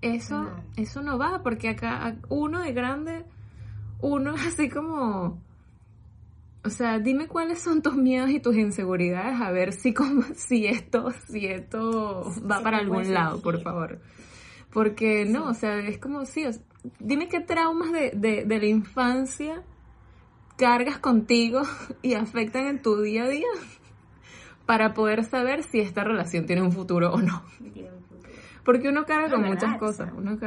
eso 0.00 0.42
no, 0.42 0.64
eso 0.74 1.02
no 1.02 1.18
va, 1.18 1.44
porque 1.44 1.68
acá 1.68 2.16
uno 2.30 2.62
de 2.62 2.72
grande, 2.72 3.24
uno 4.00 4.34
es 4.34 4.44
así 4.44 4.68
como, 4.68 5.40
o 6.64 6.68
sea, 6.68 6.98
dime 6.98 7.28
cuáles 7.28 7.60
son 7.60 7.80
tus 7.80 7.94
miedos 7.94 8.30
y 8.30 8.40
tus 8.40 8.56
inseguridades, 8.56 9.40
a 9.40 9.52
ver 9.52 9.72
si, 9.72 9.94
como, 9.94 10.22
si 10.34 10.66
esto, 10.66 11.12
si 11.28 11.46
esto 11.46 12.24
va 12.50 12.60
para 12.60 12.78
algún 12.78 13.14
lado, 13.14 13.40
por 13.40 13.62
favor. 13.62 14.00
Porque 14.76 15.24
no, 15.24 15.48
o 15.48 15.54
sea, 15.54 15.78
es 15.78 15.96
como, 15.96 16.26
sí, 16.26 16.44
dime 16.98 17.28
qué 17.28 17.40
traumas 17.40 17.92
de, 17.92 18.10
de, 18.10 18.58
la 18.58 18.66
infancia 18.66 19.62
cargas 20.58 20.98
contigo 20.98 21.62
y 22.02 22.12
afectan 22.12 22.66
en 22.66 22.82
tu 22.82 23.00
día 23.00 23.24
a 23.24 23.28
día 23.28 23.48
para 24.66 24.92
poder 24.92 25.24
saber 25.24 25.62
si 25.62 25.80
esta 25.80 26.04
relación 26.04 26.44
tiene 26.44 26.60
un 26.60 26.72
futuro 26.72 27.10
o 27.10 27.22
no. 27.22 27.42
Porque 28.66 28.90
uno 28.90 29.06
carga 29.06 29.30
con 29.30 29.44
muchas 29.44 29.78
cosas. 29.78 30.12
Uno 30.14 30.38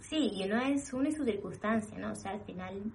Sí, 0.00 0.30
y 0.32 0.44
uno 0.44 0.62
es 0.62 0.94
uno 0.94 1.10
y 1.10 1.12
su 1.12 1.26
circunstancia, 1.26 1.98
¿no? 1.98 2.12
O 2.12 2.16
sea, 2.16 2.30
al 2.30 2.40
final... 2.40 2.90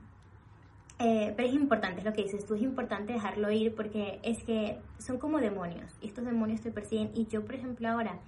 Eh, 0.97 1.35
pero 1.37 1.47
es 1.47 1.53
importante, 1.53 1.99
es 1.99 2.05
lo 2.05 2.13
que 2.13 2.23
dices 2.23 2.47
tú, 2.47 2.55
es 2.55 2.63
importante 2.63 3.13
dejarlo 3.13 3.51
ir 3.51 3.75
porque 3.75 4.19
es 4.23 4.43
que 4.43 4.79
son 4.97 5.19
como 5.19 5.37
demonios. 5.39 5.95
Y 6.01 6.07
estos 6.07 6.25
demonios 6.25 6.61
te 6.61 6.71
persiguen. 6.71 7.11
Y 7.13 7.27
yo, 7.27 7.45
por 7.45 7.53
ejemplo, 7.53 7.87
ahora 7.87 8.19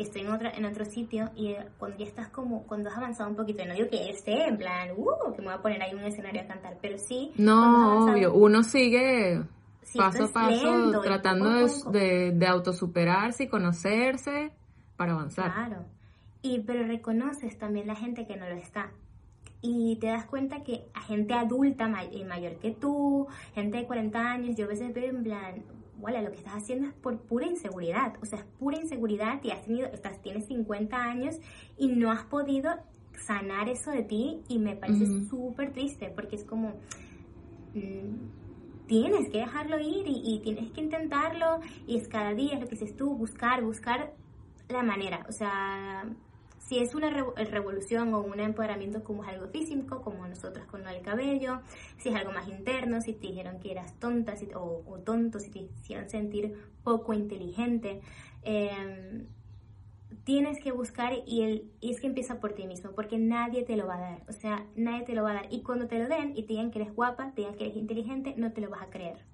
que 0.00 0.04
estoy 0.04 0.22
en, 0.22 0.30
otra, 0.30 0.50
en 0.52 0.64
otro 0.64 0.86
sitio 0.86 1.30
y 1.36 1.48
eh, 1.48 1.66
cuando 1.76 1.98
ya 1.98 2.06
estás 2.06 2.30
como, 2.30 2.62
cuando 2.62 2.88
has 2.88 2.96
avanzado 2.96 3.28
un 3.28 3.36
poquito, 3.36 3.66
no 3.66 3.74
digo 3.74 3.86
que 3.90 4.08
esté 4.08 4.48
en 4.48 4.56
plan, 4.56 4.92
uh, 4.96 5.34
que 5.34 5.42
me 5.42 5.48
voy 5.48 5.56
a 5.56 5.60
poner 5.60 5.82
ahí 5.82 5.92
un 5.92 6.00
escenario 6.00 6.40
a 6.40 6.46
cantar, 6.46 6.78
pero 6.80 6.96
sí. 6.96 7.32
No, 7.36 8.06
obvio, 8.06 8.32
uno 8.32 8.62
sigue 8.62 9.42
paso 9.94 10.24
a 10.24 10.28
paso 10.32 11.02
tratando 11.02 11.50
de, 11.90 12.32
de, 12.32 12.46
autosuperarse 12.46 13.44
y 13.44 13.48
conocerse 13.48 14.52
para 14.96 15.12
avanzar. 15.12 15.52
Claro, 15.52 15.84
y, 16.40 16.60
pero 16.60 16.86
reconoces 16.86 17.58
también 17.58 17.86
la 17.86 17.94
gente 17.94 18.26
que 18.26 18.38
no 18.38 18.48
lo 18.48 18.54
está. 18.54 18.92
Y 19.60 19.96
te 19.96 20.06
das 20.06 20.24
cuenta 20.24 20.62
que 20.62 20.86
a 20.94 21.02
gente 21.02 21.34
adulta 21.34 21.86
mayor 21.88 22.54
que 22.58 22.70
tú, 22.70 23.26
gente 23.54 23.76
de 23.76 23.86
40 23.86 24.18
años, 24.18 24.56
yo 24.56 24.64
a 24.64 24.68
veces 24.68 24.94
veo 24.94 25.10
en 25.10 25.22
plan, 25.22 25.62
bueno, 26.00 26.20
lo 26.22 26.30
que 26.30 26.38
estás 26.38 26.54
haciendo 26.54 26.88
es 26.88 26.94
por 26.94 27.20
pura 27.20 27.46
inseguridad, 27.46 28.14
o 28.22 28.26
sea, 28.26 28.40
es 28.40 28.44
pura 28.58 28.78
inseguridad 28.78 29.40
y 29.42 29.50
has 29.50 29.62
tenido, 29.64 29.88
estás, 29.88 30.20
tienes 30.22 30.46
50 30.46 30.96
años 30.96 31.36
y 31.76 31.88
no 31.88 32.10
has 32.10 32.24
podido 32.24 32.70
sanar 33.26 33.68
eso 33.68 33.90
de 33.90 34.02
ti 34.02 34.42
y 34.48 34.58
me 34.58 34.76
parece 34.76 35.06
súper 35.28 35.72
triste 35.72 36.10
porque 36.14 36.36
es 36.36 36.44
como, 36.44 36.70
mm, 37.74 38.86
tienes 38.86 39.30
que 39.30 39.38
dejarlo 39.38 39.78
ir 39.78 40.06
y, 40.06 40.22
y, 40.24 40.40
tienes 40.40 40.72
que 40.72 40.80
intentarlo 40.80 41.60
y 41.86 41.96
es 41.96 42.08
cada 42.08 42.34
día, 42.34 42.54
es 42.54 42.60
lo 42.60 42.66
que 42.66 42.76
dices 42.76 42.96
tú, 42.96 43.14
buscar, 43.14 43.62
buscar 43.62 44.14
la 44.68 44.82
manera, 44.82 45.24
o 45.28 45.32
sea, 45.32 46.04
si 46.60 46.78
es 46.78 46.94
una 46.94 47.10
revolución 47.10 48.14
o 48.14 48.20
un 48.20 48.38
empoderamiento 48.38 49.02
como 49.02 49.24
es 49.24 49.30
algo 49.30 49.48
físico, 49.48 50.02
como 50.02 50.26
nosotros 50.28 50.66
con 50.66 50.86
el 50.86 51.02
cabello, 51.02 51.62
si 51.98 52.10
es 52.10 52.14
algo 52.14 52.32
más 52.32 52.46
interno, 52.48 53.00
si 53.00 53.14
te 53.14 53.28
dijeron 53.28 53.58
que 53.58 53.72
eras 53.72 53.98
tonta 53.98 54.34
o, 54.54 55.00
tonto, 55.04 55.40
si 55.40 55.50
te 55.50 55.58
hicieron 55.60 56.08
sentir 56.08 56.54
poco 56.84 57.12
inteligente, 57.14 58.00
em, 58.42 59.26
tienes 60.24 60.60
que 60.62 60.70
buscar 60.70 61.14
y, 61.26 61.42
el, 61.42 61.72
y 61.80 61.90
es 61.90 62.00
que 62.00 62.06
empieza 62.06 62.40
por 62.40 62.52
ti 62.52 62.66
mismo, 62.66 62.92
porque 62.92 63.18
nadie 63.18 63.64
te 63.64 63.76
lo 63.76 63.86
va 63.86 63.96
a 63.96 64.00
dar, 64.00 64.22
o 64.28 64.32
sea, 64.32 64.66
nadie 64.76 65.02
te 65.04 65.14
lo 65.14 65.22
va 65.22 65.30
a 65.30 65.34
dar. 65.34 65.46
Y 65.50 65.62
cuando 65.62 65.88
te 65.88 65.98
lo 65.98 66.08
den 66.08 66.36
y 66.36 66.42
te 66.42 66.52
digan 66.52 66.70
que 66.70 66.82
eres 66.82 66.94
guapa, 66.94 67.32
te 67.34 67.42
digan 67.42 67.56
que 67.56 67.64
eres 67.64 67.76
inteligente, 67.76 68.34
no 68.36 68.52
te 68.52 68.60
lo 68.60 68.70
vas 68.70 68.82
a 68.82 68.90
creer. 68.90 69.24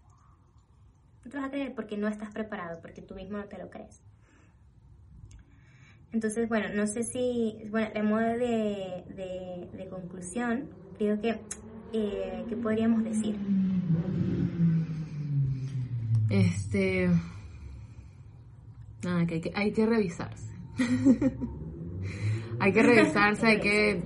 No 1.25 1.31
te 1.31 1.37
lo 1.37 1.43
vas 1.43 1.49
a 1.49 1.51
creer 1.51 1.75
porque 1.75 1.97
no 1.97 2.09
estás 2.09 2.33
preparado, 2.33 2.81
porque 2.81 3.03
tú 3.03 3.15
mismo 3.15 3.37
no 3.37 3.45
te 3.45 3.59
lo 3.59 3.69
crees. 3.69 4.01
Entonces, 6.12 6.49
bueno, 6.49 6.69
no 6.75 6.87
sé 6.87 7.03
si, 7.03 7.59
bueno, 7.71 7.90
de 7.92 8.03
modo 8.03 8.27
de, 8.27 9.05
de, 9.75 9.88
conclusión, 9.90 10.69
creo 10.99 11.21
que, 11.21 11.38
eh, 11.92 12.45
¿qué 12.49 12.57
podríamos 12.57 13.05
decir? 13.05 13.37
Este, 16.31 17.11
nada, 19.05 19.27
que 19.27 19.35
hay 19.35 19.40
que, 19.40 19.53
hay 19.55 19.73
que 19.73 19.87
revisarse. 19.87 20.55
hay 22.61 22.73
que 22.73 22.83
revisarse, 22.83 23.47
hay 23.47 23.61
que, 23.61 24.03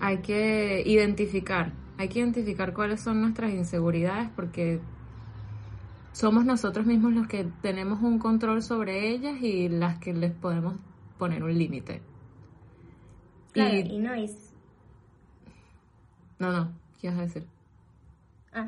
hay 0.00 0.18
que 0.18 0.82
identificar, 0.86 1.72
hay 1.98 2.08
que 2.08 2.20
identificar 2.20 2.72
cuáles 2.72 3.00
son 3.00 3.20
nuestras 3.20 3.52
inseguridades 3.52 4.30
porque 4.36 4.80
somos 6.12 6.44
nosotros 6.44 6.86
mismos 6.86 7.12
los 7.12 7.26
que 7.26 7.44
tenemos 7.62 8.02
un 8.02 8.18
control 8.18 8.62
sobre 8.62 9.10
ellas 9.10 9.40
y 9.40 9.68
las 9.68 9.98
que 9.98 10.12
les 10.12 10.32
podemos 10.32 10.74
poner 11.18 11.42
un 11.42 11.56
límite. 11.56 12.02
Claro, 13.52 13.76
y, 13.76 13.98
no 13.98 14.14
es... 14.14 14.52
No, 16.38 16.52
no, 16.52 16.72
¿qué 17.00 17.08
vas 17.08 17.18
a 17.18 17.22
decir? 17.22 17.46
Ah, 18.52 18.66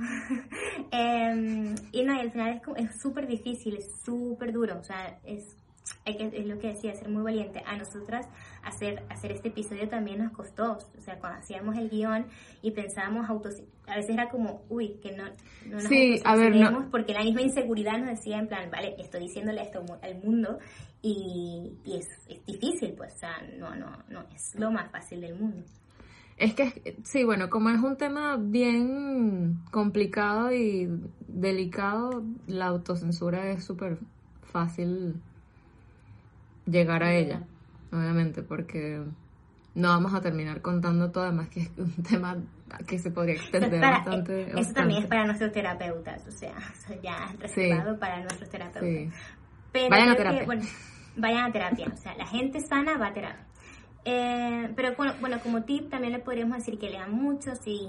em, 0.91 1.75
y 1.91 2.03
no, 2.05 2.15
y 2.15 2.21
al 2.21 2.31
final 2.31 2.63
es 2.77 3.01
súper 3.01 3.27
difícil, 3.27 3.77
es 3.77 3.91
súper 4.05 4.53
duro, 4.53 4.79
o 4.79 4.85
sea, 4.85 5.19
es 5.25 5.57
hay 6.05 6.17
que, 6.17 6.27
es 6.33 6.47
lo 6.47 6.59
que 6.59 6.69
decía, 6.69 6.95
ser 6.95 7.09
muy 7.09 7.23
valiente. 7.23 7.63
A 7.67 7.77
nosotras 7.77 8.29
hacer, 8.63 9.05
hacer 9.09 9.33
este 9.33 9.49
episodio 9.49 9.89
también 9.89 10.23
nos 10.23 10.33
costó. 10.33 10.79
O 10.97 11.01
sea, 11.01 11.19
cuando 11.19 11.41
hacíamos 11.41 11.77
el 11.77 11.91
guion 11.91 12.27
y 12.61 12.73
pensábamos 12.73 13.29
autos, 13.29 13.55
a 13.87 13.97
veces 13.97 14.11
era 14.11 14.29
como, 14.29 14.63
uy, 14.69 14.99
que 15.03 15.13
no, 15.13 15.25
no 15.67 15.75
nos 15.75 15.85
sí, 15.85 16.21
a 16.25 16.37
ver, 16.37 16.55
no. 16.57 16.91
porque 16.91 17.13
la 17.13 17.23
misma 17.23 17.43
inseguridad 17.43 17.99
nos 17.99 18.11
decía 18.11 18.39
en 18.39 18.49
plan, 18.49 18.71
vale, 18.71 18.97
estoy 18.99 19.21
diciéndole 19.23 19.63
esto 19.63 19.85
al 20.03 20.23
mundo 20.23 20.59
y, 21.03 21.73
y 21.85 21.97
es, 21.97 22.09
es, 22.29 22.45
difícil, 22.47 22.95
pues, 22.97 23.15
o 23.15 23.19
sea, 23.19 23.43
no, 23.59 23.75
no, 23.75 23.91
no, 24.09 24.25
es 24.35 24.55
lo 24.59 24.71
más 24.71 24.91
fácil 24.91 25.21
del 25.21 25.35
mundo. 25.35 25.65
Es 26.37 26.55
que, 26.55 26.97
sí, 27.05 27.25
bueno, 27.25 27.51
como 27.51 27.71
es 27.71 27.81
un 27.81 27.97
tema 27.97 28.37
bien 28.37 29.61
complicado 29.71 30.53
y 30.53 30.89
delicado, 31.29 32.25
la 32.47 32.67
autocensura 32.67 33.51
es 33.51 33.65
súper 33.65 33.99
fácil 34.53 35.21
llegar 36.67 37.03
a 37.03 37.15
ella, 37.15 37.43
obviamente, 37.93 38.43
porque 38.43 39.03
no 39.75 39.89
vamos 39.89 40.15
a 40.15 40.21
terminar 40.21 40.61
contando 40.61 41.11
todo, 41.11 41.25
además 41.25 41.49
que 41.49 41.61
es 41.61 41.71
un 41.77 41.93
tema 42.09 42.37
que 42.87 42.99
se 42.99 43.11
podría 43.11 43.35
extender 43.35 43.81
bastante. 43.81 44.43
Eh, 44.43 44.53
eso 44.57 44.73
también 44.73 45.03
es 45.03 45.09
para 45.09 45.25
nuestros 45.27 45.53
terapeutas, 45.53 46.27
o 46.27 46.31
sea, 46.31 46.55
ya 47.03 47.35
reservado 47.39 47.99
para 47.99 48.21
nuestros 48.21 48.49
terapeutas. 48.49 49.15
vayan 49.73 50.09
a 50.11 50.17
terapia. 50.17 50.47
vayan 51.17 51.45
a 51.45 51.53
terapia, 51.53 51.87
o 51.93 51.97
sea, 51.97 52.15
la 52.17 52.27
gente 52.27 52.61
sana 52.61 52.97
va 52.99 53.09
a 53.09 53.13
terapia. 53.13 53.47
Eh, 54.05 54.73
pero 54.75 54.97
bueno, 54.97 55.15
bueno, 55.21 55.39
como 55.41 55.63
tip 55.63 55.89
también 55.89 56.13
le 56.13 56.19
podríamos 56.19 56.59
decir 56.59 56.77
que 56.79 56.91
lean 56.91 57.13
mucho, 57.13 57.55
si, 57.55 57.89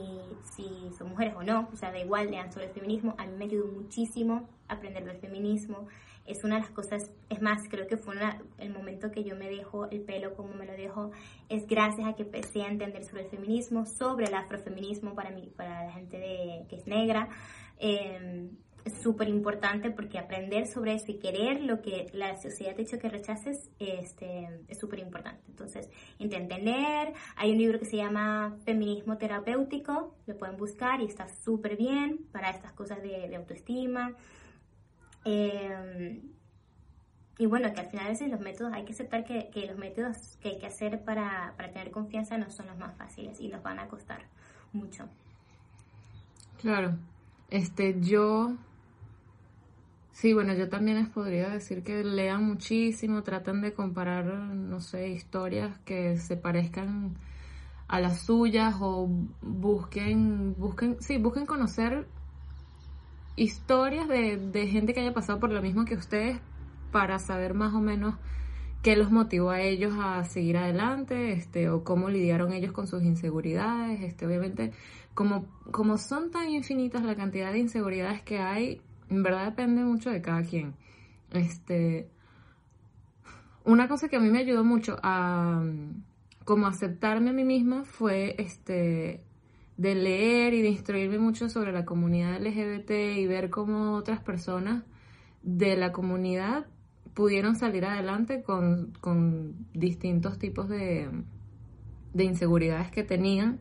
si 0.56 0.92
son 0.96 1.10
mujeres 1.10 1.34
o 1.36 1.44
no, 1.44 1.70
o 1.74 1.76
sea, 1.76 1.92
da 1.92 2.00
igual, 2.00 2.30
lean 2.30 2.52
sobre 2.52 2.68
el 2.68 2.72
feminismo. 2.72 3.16
A 3.18 3.26
mí 3.26 3.34
me 3.36 3.46
ayudó 3.46 3.66
muchísimo 3.72 4.48
aprender 4.68 5.06
del 5.06 5.18
feminismo. 5.18 5.88
Es 6.26 6.44
una 6.44 6.56
de 6.56 6.62
las 6.62 6.72
cosas, 6.72 7.12
es 7.30 7.42
más, 7.42 7.68
creo 7.70 7.88
que 7.88 7.98
fue 7.98 8.16
el 8.58 8.72
momento 8.72 9.12
que 9.12 9.24
yo 9.24 9.36
me 9.36 9.50
dejo 9.50 9.90
el 9.90 10.02
pelo 10.02 10.36
como 10.36 10.54
me 10.54 10.66
lo 10.66 10.74
dejo, 10.74 11.12
es 11.50 11.68
gracias 11.68 12.08
a 12.08 12.14
que 12.14 12.24
empecé 12.24 12.64
a 12.64 12.68
entender 12.68 13.04
sobre 13.04 13.24
el 13.24 13.30
feminismo, 13.30 13.86
sobre 13.86 14.28
el 14.28 14.34
afrofeminismo 14.34 15.16
para, 15.16 15.32
mí, 15.32 15.52
para 15.56 15.86
la 15.86 15.92
gente 15.92 16.18
de, 16.18 16.66
que 16.70 16.78
es 16.78 16.88
negra. 16.88 17.30
Eh, 17.78 18.50
es 18.86 19.02
súper 19.02 19.30
importante 19.30 19.92
porque 19.92 20.20
aprender 20.20 20.68
sobre 20.68 20.94
eso 20.94 21.12
y 21.12 21.16
querer 21.16 21.62
lo 21.62 21.82
que 21.82 22.10
la 22.14 22.36
sociedad 22.42 22.76
te 22.76 22.82
ha 22.82 22.86
dicho 22.86 23.00
que 23.00 23.10
rechaces 23.10 23.70
este, 23.80 24.50
es 24.68 24.78
súper 24.78 25.00
importante. 25.00 25.42
Entonces, 25.48 25.90
intenten 26.20 26.66
leer. 26.66 27.14
Hay 27.36 27.52
un 27.52 27.58
libro 27.58 27.80
que 27.80 27.86
se 27.86 27.98
llama 27.98 28.58
Feminismo 28.66 29.18
Terapéutico, 29.18 30.16
lo 30.26 30.38
pueden 30.38 30.58
buscar 30.58 31.02
y 31.02 31.06
está 31.06 31.28
súper 31.30 31.78
bien 31.78 32.26
para 32.32 32.50
estas 32.50 32.74
cosas 32.74 33.02
de, 33.02 33.34
autoestima. 33.36 34.16
Em, 35.26 36.22
y 37.38 37.46
bueno, 37.46 37.74
que 37.74 37.82
al 37.82 37.88
final 37.88 38.06
a 38.06 38.10
veces 38.10 38.30
los 38.30 38.40
métodos, 38.40 38.74
hay 38.74 38.86
que 38.86 38.94
aceptar 38.94 39.24
que, 39.24 39.50
que 39.50 39.66
los 39.66 39.78
métodos 39.78 40.38
que 40.42 40.50
hay 40.50 40.60
que 40.60 40.68
hacer 40.68 41.04
para, 41.04 41.54
para 41.58 41.72
tener 41.72 41.92
confianza 41.92 42.38
no 42.38 42.50
son 42.50 42.68
los 42.68 42.78
más 42.78 42.96
fáciles 42.98 43.40
y 43.40 43.48
nos 43.48 43.64
van 43.64 43.80
a 43.80 43.88
costar 43.88 44.26
mucho. 44.72 45.10
Claro. 46.62 46.98
Este, 47.50 48.00
yo 48.00 48.56
Sí, 50.14 50.32
bueno, 50.34 50.54
yo 50.54 50.70
también 50.70 50.98
les 50.98 51.10
podría 51.10 51.50
decir 51.50 51.84
que 51.84 52.04
lean 52.04 52.46
muchísimo, 52.46 53.24
traten 53.24 53.62
de 53.62 53.74
comparar, 53.74 54.26
no 54.26 54.80
sé, 54.80 55.10
historias 55.10 55.80
que 55.80 56.18
se 56.18 56.38
parezcan 56.38 57.18
a 57.88 58.00
las 58.00 58.22
suyas 58.22 58.76
o 58.80 59.08
busquen, 59.42 60.56
busquen, 60.56 60.98
sí, 61.02 61.18
busquen 61.18 61.48
conocer 61.48 62.08
historias 63.36 64.08
de, 64.08 64.38
de 64.38 64.68
gente 64.68 64.94
que 64.94 65.02
haya 65.02 65.14
pasado 65.14 65.40
por 65.40 65.52
lo 65.52 65.62
mismo 65.62 65.86
que 65.86 65.96
ustedes 65.96 66.40
para 66.92 67.20
saber 67.20 67.54
más 67.54 67.74
o 67.74 67.80
menos 67.80 68.16
qué 68.84 68.98
los 68.98 69.12
motivó 69.12 69.50
a 69.50 69.62
ellos 69.62 69.94
a 70.00 70.24
seguir 70.26 70.58
adelante, 70.58 71.32
este, 71.32 71.70
o 71.70 71.84
cómo 71.84 72.10
lidiaron 72.10 72.52
ellos 72.52 72.74
con 72.74 72.86
sus 72.86 73.02
inseguridades, 73.02 74.02
este, 74.02 74.28
obviamente, 74.28 74.72
como, 75.14 75.46
como 75.72 75.98
son 75.98 76.32
tan 76.32 76.50
infinitas 76.50 77.02
la 77.04 77.16
cantidad 77.16 77.52
de 77.54 77.60
inseguridades 77.60 78.22
que 78.22 78.40
hay, 78.40 78.82
en 79.10 79.24
verdad 79.24 79.46
depende 79.46 79.84
mucho 79.84 80.10
de 80.10 80.22
cada 80.22 80.44
quien. 80.44 80.76
Este, 81.32 82.10
una 83.64 83.88
cosa 83.88 84.10
que 84.10 84.18
a 84.18 84.20
mí 84.20 84.30
me 84.30 84.40
ayudó 84.40 84.64
mucho 84.64 84.98
a 85.02 85.64
como 86.44 86.68
aceptarme 86.68 87.30
a 87.30 87.34
mí 87.34 87.46
misma 87.46 87.86
fue 87.86 88.36
este 88.38 89.24
de 89.78 89.96
leer 89.96 90.54
y 90.54 90.62
de 90.62 90.70
instruirme 90.70 91.20
mucho 91.20 91.50
sobre 91.50 91.72
la 91.72 91.86
comunidad 91.86 92.40
LGBT 92.42 92.92
y 93.18 93.28
ver 93.28 93.50
cómo 93.50 93.94
otras 93.94 94.20
personas 94.22 94.84
de 95.42 95.76
la 95.76 95.92
comunidad 95.92 96.68
pudieron 97.14 97.56
salir 97.56 97.86
adelante 97.86 98.44
con, 98.44 98.94
con 99.02 99.68
distintos 99.74 100.40
tipos 100.40 100.70
de, 100.70 101.10
de 102.14 102.24
inseguridades 102.24 102.92
que 102.92 103.04
tenían. 103.04 103.60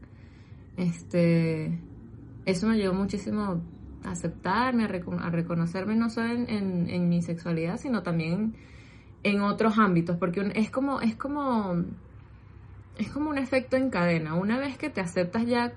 Este, 0.77 1.79
eso 2.44 2.66
me 2.66 2.75
ayudó 2.75 2.94
muchísimo 2.94 3.62
aceptarme, 4.05 4.85
a, 4.85 5.31
reconocerme 5.31 5.96
no 5.96 6.11
solo 6.11 6.29
en, 6.33 7.09
mi 7.09 7.22
sexualidad, 7.22 7.79
sino 7.79 8.03
también 8.03 8.55
en 9.22 9.42
otros 9.42 9.79
ámbitos, 9.79 10.16
porque 10.16 10.51
es 10.55 10.70
como, 10.70 11.01
es 11.01 11.14
como, 11.14 11.85
es 12.98 13.11
como 13.11 13.31
un 13.31 13.38
efecto 13.38 13.77
en 13.77 13.90
cadena. 13.90 14.35
Una 14.35 14.59
vez 14.59 14.77
que 14.77 14.90
te 14.90 15.01
aceptas 15.01 15.46
ya 15.46 15.72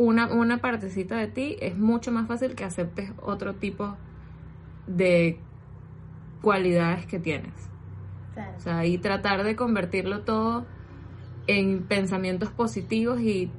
una, 0.00 0.32
una 0.32 0.62
partecita 0.62 1.16
de 1.16 1.26
ti, 1.26 1.56
es 1.60 1.76
mucho 1.76 2.10
más 2.10 2.26
fácil 2.26 2.54
que 2.54 2.64
aceptes 2.64 3.12
otro 3.20 3.56
tipo 3.56 3.98
de 4.86 5.38
cualidades 6.40 7.04
que 7.04 7.18
tienes. 7.18 7.52
O 8.56 8.60
sea, 8.60 8.86
y 8.86 8.96
tratar 8.96 9.44
de 9.44 9.56
convertirlo 9.56 10.22
todo 10.22 10.64
en 11.46 11.82
pensamientos 11.82 12.50
positivos 12.50 13.20
y 13.20 13.50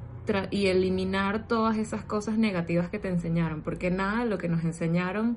y 0.52 0.68
eliminar 0.68 1.48
todas 1.48 1.76
esas 1.78 2.04
cosas 2.04 2.38
negativas 2.38 2.88
que 2.88 3.00
te 3.00 3.08
enseñaron, 3.08 3.62
porque 3.62 3.90
nada 3.90 4.22
de 4.22 4.30
lo 4.30 4.38
que 4.38 4.48
nos 4.48 4.62
enseñaron 4.62 5.36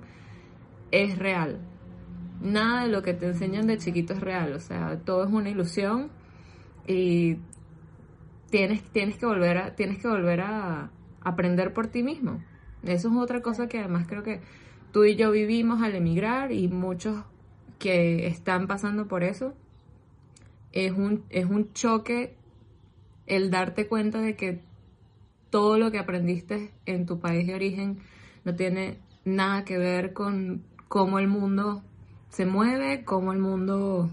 es 0.91 1.18
real. 1.18 1.60
Nada 2.39 2.84
de 2.84 2.89
lo 2.89 3.02
que 3.02 3.15
te 3.15 3.26
enseñan 3.26 3.65
de 3.65 3.80
chiquito 3.80 4.13
es 4.13 4.22
real, 4.22 4.54
o 4.54 4.60
sea, 4.60 5.00
todo 5.04 5.26
es 5.26 5.32
una 5.32 5.50
ilusión 5.50 6.12
y 6.86 7.38
tienes, 8.52 8.84
tienes 8.91 9.18
que 9.18 9.26
volver 9.26 9.58
a 9.58 9.76
tienes 9.76 9.98
que 9.98 10.08
volver 10.08 10.41
a 10.41 10.91
aprender 11.26 11.74
por 11.74 11.88
ti 11.88 12.04
mismo. 12.04 12.42
Eso 12.84 13.10
es 13.10 13.16
otra 13.18 13.42
cosa 13.42 13.68
que 13.68 13.80
además 13.80 14.06
creo 14.08 14.24
que 14.24 14.40
tú 14.94 15.04
y 15.04 15.16
yo 15.16 15.32
vivimos 15.32 15.82
al 15.82 15.96
emigrar 15.96 16.54
y 16.54 16.70
muchos 16.70 17.18
que 17.80 18.28
están 18.28 18.68
pasando 18.68 19.08
por 19.08 19.24
eso. 19.24 19.54
Es 20.72 20.94
un 20.94 21.26
es 21.30 21.46
un 21.46 21.74
choque 21.74 22.36
el 23.26 23.50
darte 23.50 23.88
cuenta 23.88 24.22
de 24.22 24.36
que 24.36 24.62
todo 25.50 25.78
lo 25.80 25.92
que 25.92 26.00
aprendiste 26.00 26.72
en 26.86 27.06
tu 27.06 27.20
país 27.20 27.48
de 27.48 27.56
origen 27.56 28.00
no 28.44 28.56
tiene 28.56 29.00
nada 29.26 29.66
que 29.66 29.78
ver 29.78 30.14
con 30.14 30.64
cómo 30.88 31.18
el 31.18 31.28
mundo 31.28 31.82
se 32.30 32.46
mueve, 32.46 33.04
cómo 33.04 33.34
el 33.34 33.40
mundo 33.40 34.12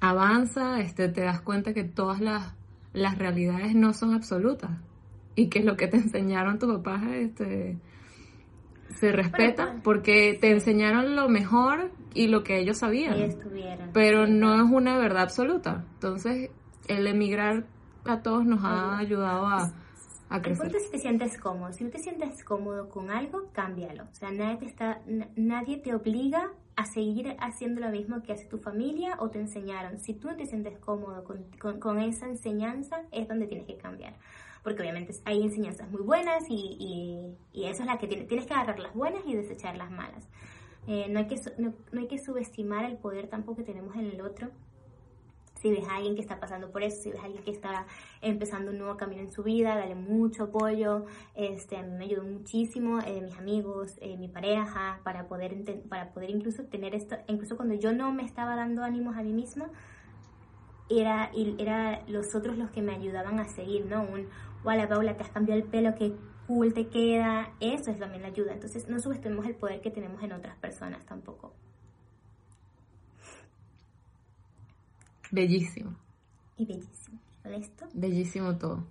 avanza, 0.00 0.80
este, 0.80 1.08
te 1.08 1.20
das 1.20 1.40
cuenta 1.42 1.74
que 1.74 1.84
todas 1.84 2.20
las, 2.20 2.54
las 2.92 3.18
realidades 3.18 3.76
no 3.76 3.92
son 3.92 4.14
absolutas 4.14 4.70
y 5.38 5.48
que 5.48 5.62
lo 5.62 5.76
que 5.76 5.86
te 5.86 5.96
enseñaron 5.96 6.58
tus 6.58 6.74
papás 6.78 7.02
este, 7.12 7.78
se 8.98 9.12
respeta 9.12 9.76
porque 9.84 10.36
te 10.40 10.50
enseñaron 10.50 11.14
lo 11.14 11.28
mejor 11.28 11.92
y 12.12 12.26
lo 12.26 12.42
que 12.42 12.58
ellos 12.58 12.78
sabían. 12.78 13.14
Pero 13.92 14.26
no 14.26 14.56
es 14.56 14.68
una 14.68 14.98
verdad 14.98 15.22
absoluta. 15.22 15.84
Entonces, 15.94 16.50
el 16.88 17.06
emigrar 17.06 17.66
a 18.04 18.20
todos 18.20 18.44
nos 18.44 18.64
ha 18.64 18.98
ayudado 18.98 19.46
a 19.46 19.72
el 20.30 20.58
punto 20.58 20.76
es 20.76 20.84
si 20.84 20.90
te 20.90 20.98
sientes 20.98 21.38
cómodo. 21.38 21.72
Si 21.72 21.84
no 21.84 21.90
te 21.90 22.00
sientes 22.00 22.44
cómodo 22.44 22.88
con 22.90 23.10
algo, 23.10 23.48
cámbialo. 23.52 24.04
O 24.04 24.14
sea, 24.14 24.30
nadie 24.30 24.58
te, 24.58 24.66
está, 24.66 25.00
nadie 25.36 25.78
te 25.78 25.94
obliga 25.94 26.50
a 26.76 26.84
seguir 26.84 27.34
haciendo 27.40 27.80
lo 27.80 27.90
mismo 27.90 28.22
que 28.22 28.32
hace 28.32 28.44
tu 28.44 28.58
familia 28.58 29.16
o 29.20 29.30
te 29.30 29.40
enseñaron. 29.40 29.98
Si 29.98 30.14
tú 30.14 30.28
no 30.28 30.36
te 30.36 30.44
sientes 30.44 30.78
cómodo 30.78 31.24
con, 31.24 31.78
con, 31.78 31.98
esa 31.98 32.26
enseñanza, 32.26 33.02
es 33.10 33.26
donde 33.26 33.46
tienes 33.46 33.66
que 33.66 33.78
cambiar. 33.78 34.16
Porque 34.62 34.82
obviamente 34.82 35.12
hay 35.24 35.42
enseñanzas 35.42 35.90
muy 35.90 36.02
buenas 36.02 36.44
y, 36.48 36.76
y, 36.78 37.60
y 37.60 37.64
eso 37.66 37.82
es 37.82 37.86
la 37.86 37.98
que 37.98 38.06
tienes, 38.06 38.28
tienes 38.28 38.46
que 38.46 38.54
agarrar 38.54 38.78
las 38.78 38.94
buenas 38.94 39.22
y 39.26 39.34
desechar 39.34 39.76
las 39.76 39.90
malas. 39.90 40.28
Eh, 40.86 41.06
no, 41.08 41.18
hay 41.18 41.26
que, 41.26 41.36
no, 41.58 41.74
no 41.92 42.00
hay 42.00 42.08
que 42.08 42.18
subestimar 42.18 42.84
el 42.84 42.96
poder 42.96 43.28
tampoco 43.28 43.58
que 43.58 43.64
tenemos 43.64 43.94
en 43.96 44.06
el 44.06 44.20
otro 44.20 44.50
si 45.60 45.70
ves 45.70 45.86
a 45.88 45.96
alguien 45.96 46.14
que 46.14 46.20
está 46.20 46.38
pasando 46.38 46.70
por 46.70 46.82
eso, 46.82 47.02
si 47.02 47.10
ves 47.10 47.20
a 47.20 47.24
alguien 47.24 47.42
que 47.42 47.50
está 47.50 47.86
empezando 48.20 48.70
un 48.70 48.78
nuevo 48.78 48.96
camino 48.96 49.22
en 49.22 49.30
su 49.30 49.42
vida, 49.42 49.76
dale 49.76 49.94
mucho 49.94 50.44
apoyo. 50.44 51.06
Este, 51.34 51.76
a 51.76 51.82
mí 51.82 51.96
me 51.96 52.04
ayudó 52.04 52.24
muchísimo, 52.24 53.00
eh, 53.00 53.20
mis 53.22 53.36
amigos, 53.38 53.96
eh, 54.00 54.16
mi 54.16 54.28
pareja, 54.28 55.00
para 55.04 55.26
poder, 55.26 55.56
para 55.88 56.12
poder 56.12 56.30
incluso 56.30 56.64
tener 56.64 56.94
esto, 56.94 57.16
incluso 57.26 57.56
cuando 57.56 57.74
yo 57.74 57.92
no 57.92 58.12
me 58.12 58.24
estaba 58.24 58.56
dando 58.56 58.82
ánimos 58.82 59.16
a 59.16 59.22
mí 59.22 59.32
misma, 59.32 59.70
era, 60.90 61.30
era 61.58 62.02
los 62.06 62.34
otros 62.34 62.56
los 62.56 62.70
que 62.70 62.80
me 62.80 62.94
ayudaban 62.94 63.38
a 63.40 63.48
seguir, 63.48 63.84
¿no? 63.84 64.02
Un, 64.02 64.28
hola 64.68 64.86
Paula, 64.86 65.16
te 65.16 65.22
has 65.22 65.30
cambiado 65.30 65.60
el 65.60 65.66
pelo, 65.66 65.94
qué 65.94 66.14
cool 66.46 66.74
te 66.74 66.88
queda. 66.88 67.52
Eso 67.60 67.90
es 67.90 67.98
también 67.98 68.22
la 68.22 68.28
ayuda. 68.28 68.52
Entonces 68.52 68.88
no 68.88 69.00
subestimemos 69.00 69.46
el 69.46 69.54
poder 69.54 69.80
que 69.80 69.90
tenemos 69.90 70.22
en 70.22 70.32
otras 70.32 70.56
personas 70.58 71.04
tampoco. 71.06 71.54
Bellísimo. 75.30 75.94
Y 76.56 76.66
bellísimo. 76.66 77.18
¿Con 77.42 77.54
esto? 77.54 77.86
Bellísimo 77.94 78.56
todo. 78.56 78.86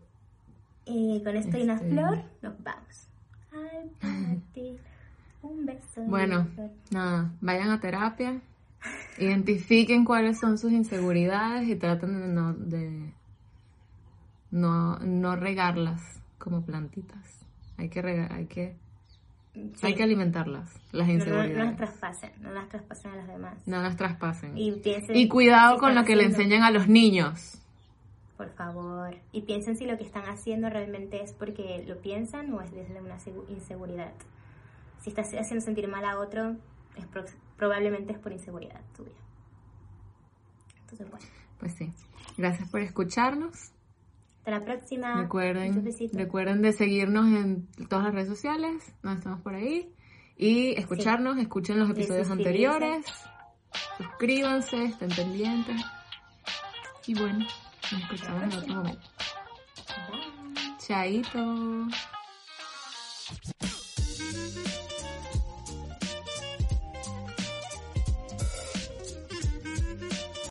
Eh, 0.85 1.21
con 1.23 1.35
esto 1.35 1.57
y 1.57 1.63
una 1.63 1.75
este, 1.75 1.89
flor, 1.89 2.23
nos 2.41 2.63
vamos. 2.63 3.07
Ay, 3.51 3.91
un 5.41 5.65
beso. 5.65 6.01
Bueno, 6.03 6.47
nada, 6.91 7.33
vayan 7.41 7.69
a 7.71 7.79
terapia, 7.79 8.41
identifiquen 9.17 10.05
cuáles 10.05 10.39
son 10.39 10.57
sus 10.57 10.71
inseguridades 10.71 11.67
y 11.67 11.75
traten 11.75 12.21
de 12.21 12.27
no, 12.27 12.53
de 12.53 13.13
no, 14.57 14.97
no 14.99 15.35
regarlas 15.35 16.01
como 16.37 16.65
plantitas. 16.65 17.45
Hay 17.77 17.89
que 17.89 18.01
regar, 18.01 18.33
hay 18.33 18.47
que 18.47 18.75
hay 19.81 19.95
que 19.95 20.03
alimentarlas, 20.03 20.71
las 20.91 21.09
inseguridades. 21.09 21.57
No, 21.57 21.63
las 21.63 21.77
traspasen, 21.77 22.31
no 22.41 22.51
las 22.51 22.69
traspasen 22.69 23.11
a 23.11 23.15
los 23.15 23.27
demás. 23.27 23.67
No 23.67 23.81
las 23.81 23.95
traspasen. 23.95 24.53
Y, 24.55 25.27
cuidado 25.27 25.77
con 25.79 25.95
lo 25.95 26.03
que 26.03 26.15
le 26.15 26.25
enseñan 26.25 26.63
a 26.63 26.71
los 26.71 26.87
niños. 26.87 27.59
por 28.37 28.51
favor. 28.53 29.17
Y 29.31 29.41
piensen 29.41 29.75
si 29.75 29.85
lo 29.85 29.97
que 29.97 30.03
están 30.03 30.25
haciendo 30.25 30.69
realmente 30.69 31.23
es 31.23 31.33
porque 31.33 31.83
lo 31.87 31.99
piensan 32.01 32.53
o 32.53 32.61
es 32.61 32.71
desde 32.71 33.01
una 33.01 33.17
inseguridad. 33.49 34.13
Si 35.01 35.09
estás 35.09 35.33
haciendo 35.33 35.65
sentir 35.65 35.87
mal 35.87 36.05
a 36.05 36.19
otro, 36.19 36.55
es 36.95 37.07
probablemente 37.55 38.13
es 38.13 38.19
por 38.19 38.31
inseguridad 38.31 38.81
tuya. 38.95 39.09
Entonces, 40.81 41.09
bueno. 41.09 41.25
Pues 41.59 41.73
sí. 41.73 41.91
Gracias 42.37 42.69
por 42.69 42.81
escucharnos. 42.81 43.71
Hasta 44.47 44.59
la 44.59 44.65
próxima. 44.65 45.21
Recuerden, 45.21 45.83
recuerden 46.13 46.61
de 46.61 46.71
seguirnos 46.71 47.25
en 47.25 47.67
todas 47.89 48.05
las 48.05 48.13
redes 48.13 48.29
sociales. 48.29 48.93
Nos 49.03 49.17
estamos 49.17 49.41
por 49.41 49.53
ahí. 49.53 49.93
Y 50.37 50.69
escucharnos, 50.79 51.37
escuchen 51.37 51.77
los 51.77 51.89
episodios 51.89 52.29
anteriores. 52.29 53.05
Suscríbanse, 53.97 54.85
estén 54.85 55.09
pendientes. 55.09 55.81
Y 57.07 57.13
bueno, 57.15 57.45
nos 57.91 58.01
escuchamos 58.03 58.43
en 58.43 58.59
otro 58.59 58.75
momento. 58.75 59.07
Chaito. 60.79 61.87